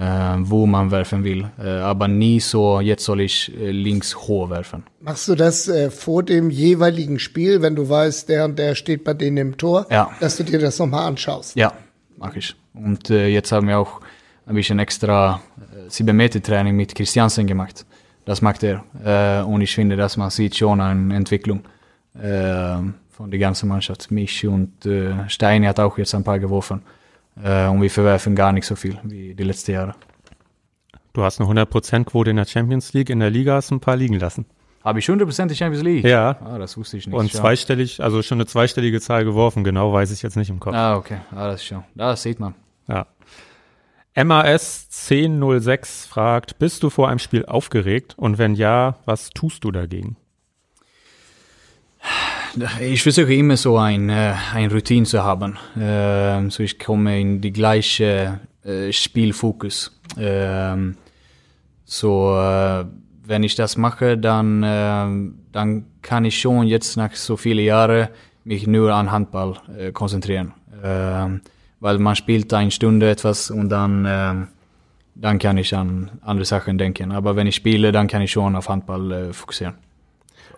[0.00, 1.50] äh, wo man werfen will.
[1.62, 4.84] Äh, aber nie so, jetzt soll ich links hoch werfen.
[5.00, 9.12] Machst du das vor dem jeweiligen Spiel, wenn du weißt, der und der steht bei
[9.14, 10.10] denen im Tor, Ja.
[10.20, 11.56] dass du dir das nochmal anschaust?
[11.56, 11.72] Ja,
[12.16, 12.56] mache ich.
[12.72, 14.00] Und jetzt haben wir auch
[14.46, 15.40] ein bisschen extra
[15.86, 17.84] äh, 7 Meter Training mit Christiansen gemacht.
[18.24, 18.84] Das macht er.
[19.46, 21.79] Und ich finde, dass man sieht schon eine Entwicklung äh,
[22.12, 24.10] von der ganzen Mannschaft.
[24.10, 26.82] Mich und äh, Steini hat auch jetzt ein paar geworfen.
[27.42, 29.94] Äh, und wir verwerfen gar nicht so viel wie die letzten Jahre.
[31.12, 33.96] Du hast eine 100%-Quote in der Champions League, in der Liga hast du ein paar
[33.96, 34.46] liegen lassen.
[34.84, 36.04] Habe ich 100% die Champions League?
[36.04, 36.38] Ja.
[36.42, 37.14] Ah, das wusste ich nicht.
[37.14, 40.74] Und zweistellig, also schon eine zweistellige Zahl geworfen, genau weiß ich jetzt nicht im Kopf.
[40.74, 41.18] Ah, okay.
[41.32, 41.84] Ah, das ist schon.
[41.94, 42.54] Das sieht man.
[42.88, 43.06] Ja.
[44.16, 48.14] MAS 1006 fragt, bist du vor einem Spiel aufgeregt?
[48.16, 50.16] Und wenn ja, was tust du dagegen?
[52.80, 55.56] Ich versuche immer so ein, äh, ein Routine zu haben.
[55.78, 59.96] Ähm, so ich komme in die gleiche äh, Spielfokus.
[60.18, 60.96] Ähm,
[61.84, 62.84] so, äh,
[63.24, 68.08] wenn ich das mache, dann, ähm, dann kann ich schon jetzt nach so vielen Jahren
[68.42, 69.54] mich nur an Handball
[69.92, 70.54] konzentrieren.
[70.82, 74.48] Weil man spielt eine Stunde etwas und dann,
[75.14, 77.12] dann kann ich an andere Sachen denken.
[77.12, 79.74] Aber wenn ich spiele, dann kann ich schon auf Handball fokussieren.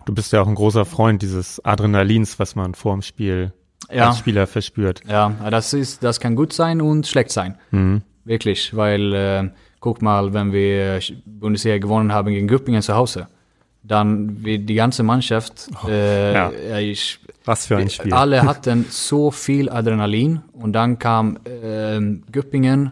[0.05, 3.53] Du bist ja auch ein großer Freund dieses Adrenalins, was man vor dem Spiel
[3.91, 4.09] Ja.
[4.09, 5.01] als Spieler verspürt.
[5.07, 7.57] Ja, das ist, das kann gut sein und schlecht sein.
[8.25, 9.49] Wirklich, weil äh,
[9.79, 13.27] guck mal, wenn wir Bundesliga gewonnen haben gegen Göppingen zu Hause,
[13.83, 16.51] dann wie die ganze Mannschaft, äh, Ja.
[16.69, 16.79] ja.
[16.79, 18.13] ich, Was für ein Spiel.
[18.13, 22.91] alle hatten so viel Adrenalin und dann kam ähm, Göppingen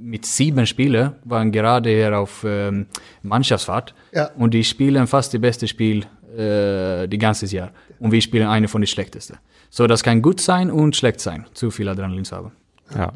[0.00, 2.86] mit sieben Spielern, waren gerade hier auf ähm,
[3.22, 4.30] Mannschaftsfahrt Ja.
[4.38, 6.06] und die spielen fast die beste Spiel
[6.36, 9.38] äh, die ganze Jahr und wir spielen eine von den schlechtesten.
[9.70, 12.52] So, das kann gut sein und schlecht sein, zu viel Adrenalin zu haben.
[12.94, 13.12] Ja.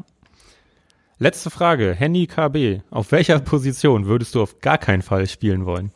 [1.19, 2.81] Letzte Frage, Henny KB.
[2.91, 5.91] Auf welcher Position würdest du auf gar keinen Fall spielen wollen?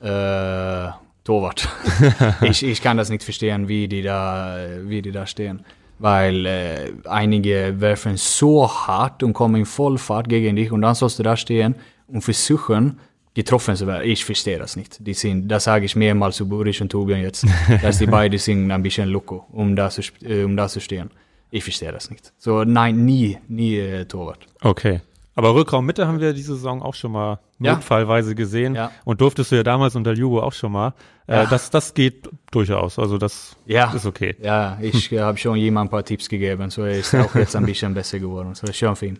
[0.00, 0.92] Äh,
[1.24, 1.68] Torwart.
[2.42, 5.64] ich, ich kann das nicht verstehen, wie die da, wie die da stehen.
[5.98, 11.18] Weil äh, einige werfen so hart und kommen in Vollfahrt gegen dich und dann sollst
[11.18, 11.74] du da stehen
[12.06, 13.00] und versuchen,
[13.36, 14.08] getroffen zu werden.
[14.10, 15.06] Ich verstehe das nicht.
[15.06, 17.46] Die sind, das sage ich mehrmals zu Boris und Tobian jetzt,
[17.82, 21.10] dass die beiden sind ein bisschen loco, um da zu, äh, um da zu stehen.
[21.50, 22.32] Ich verstehe das nicht.
[22.38, 24.46] So, nein, nie, nie äh, Torwart.
[24.62, 25.00] Okay.
[25.34, 27.74] Aber Rückraummitte haben wir diese Saison auch schon mal Ja.
[27.74, 28.74] notfallweise gesehen.
[28.74, 28.90] Ja.
[29.04, 30.94] Und durftest du ja damals unter Jugo auch schon mal.
[31.28, 31.46] Äh, Ja.
[31.46, 32.98] das, das geht durchaus.
[32.98, 33.92] Also das Ja.
[33.92, 34.34] ist okay.
[34.42, 37.54] Ja, ich äh, habe schon jemand ein paar Tipps gegeben, so er ist auch jetzt
[37.54, 38.54] ein bisschen besser geworden.
[38.54, 39.18] So ist schon viel.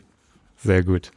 [0.56, 1.10] Sehr gut.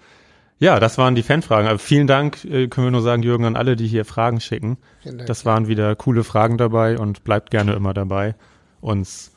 [0.59, 1.67] Ja, das waren die Fanfragen.
[1.67, 4.77] Aber vielen Dank, äh, können wir nur sagen, Jürgen, an alle, die hier Fragen schicken.
[5.01, 5.27] Vielen Dank.
[5.27, 8.35] Das waren wieder coole Fragen dabei und bleibt gerne immer dabei,
[8.81, 9.31] uns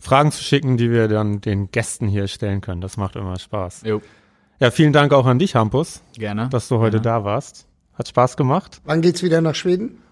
[0.00, 2.80] Fragen zu schicken, die wir dann den Gästen hier stellen können.
[2.82, 3.82] Das macht immer Spaß.
[3.86, 4.02] Jo,
[4.60, 6.48] Ja, vielen Dank auch an dich, Hampus, gerne.
[6.50, 7.66] dass du heute da warst.
[7.94, 8.80] Hat Spaß gemacht.
[8.84, 10.02] Wann geht's wieder nach Schweden?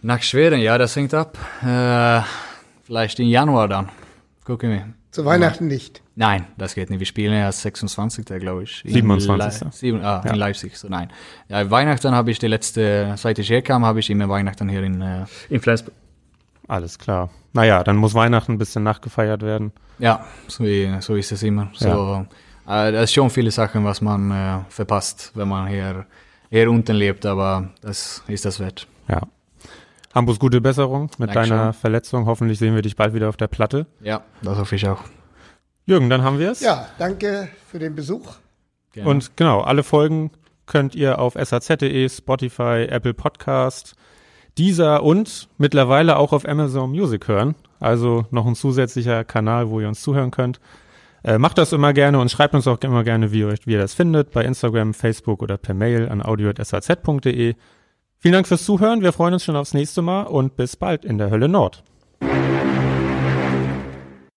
[0.00, 1.36] Nach Schweden, ja, das hängt ab.
[1.62, 2.22] Äh,
[2.84, 3.90] vielleicht im Januar dann.
[4.44, 4.88] Gucken wir.
[5.16, 6.02] Zu Weihnachten nicht.
[6.14, 6.98] Nein, das geht nicht.
[6.98, 8.26] Wir spielen ja 26.
[8.38, 8.84] glaube ich.
[8.84, 9.62] In 27..
[9.62, 10.30] Le Sieben, ah, Ja.
[10.30, 11.10] in Leipzig, so nein.
[11.48, 15.00] Ja, Weihnachten habe ich die letzte, seit ich herkam, habe ich immer Weihnachten hier in,
[15.00, 15.94] äh, in Flensburg.
[16.68, 17.30] Alles klar.
[17.54, 19.72] Naja, dann muss Weihnachten ein bisschen nachgefeiert werden.
[19.98, 20.64] Ja, so,
[21.00, 21.70] so ist es immer.
[21.72, 22.26] So,
[22.68, 26.04] äh, das ist schon viele Sachen, was man äh, verpasst, wenn man hier,
[26.50, 28.86] hier unten lebt, aber das ist das wert.
[29.08, 29.22] Ja.
[30.16, 31.56] Hampus, gute Besserung mit Dankeschön.
[31.58, 32.26] deiner Verletzung.
[32.26, 33.86] Hoffentlich sehen wir dich bald wieder auf der Platte.
[34.02, 35.02] Ja, das hoffe ich auch.
[35.84, 36.60] Jürgen, dann haben wir es.
[36.60, 38.36] Ja, danke für den Besuch.
[38.92, 39.10] Gerne.
[39.10, 40.30] Und genau, alle Folgen
[40.64, 43.94] könnt ihr auf saz.de, Spotify, Apple Podcast,
[44.58, 47.54] dieser und mittlerweile auch auf Amazon Music hören.
[47.78, 50.60] Also noch ein zusätzlicher Kanal, wo ihr uns zuhören könnt.
[51.24, 53.72] Äh, macht das immer gerne und schreibt uns auch immer gerne, wie ihr, euch- wie
[53.72, 57.54] ihr das findet, bei Instagram, Facebook oder per Mail an audio.saz.de.
[58.26, 59.02] Vielen Dank fürs Zuhören.
[59.02, 61.84] Wir freuen uns schon aufs nächste Mal und bis bald in der Hölle Nord.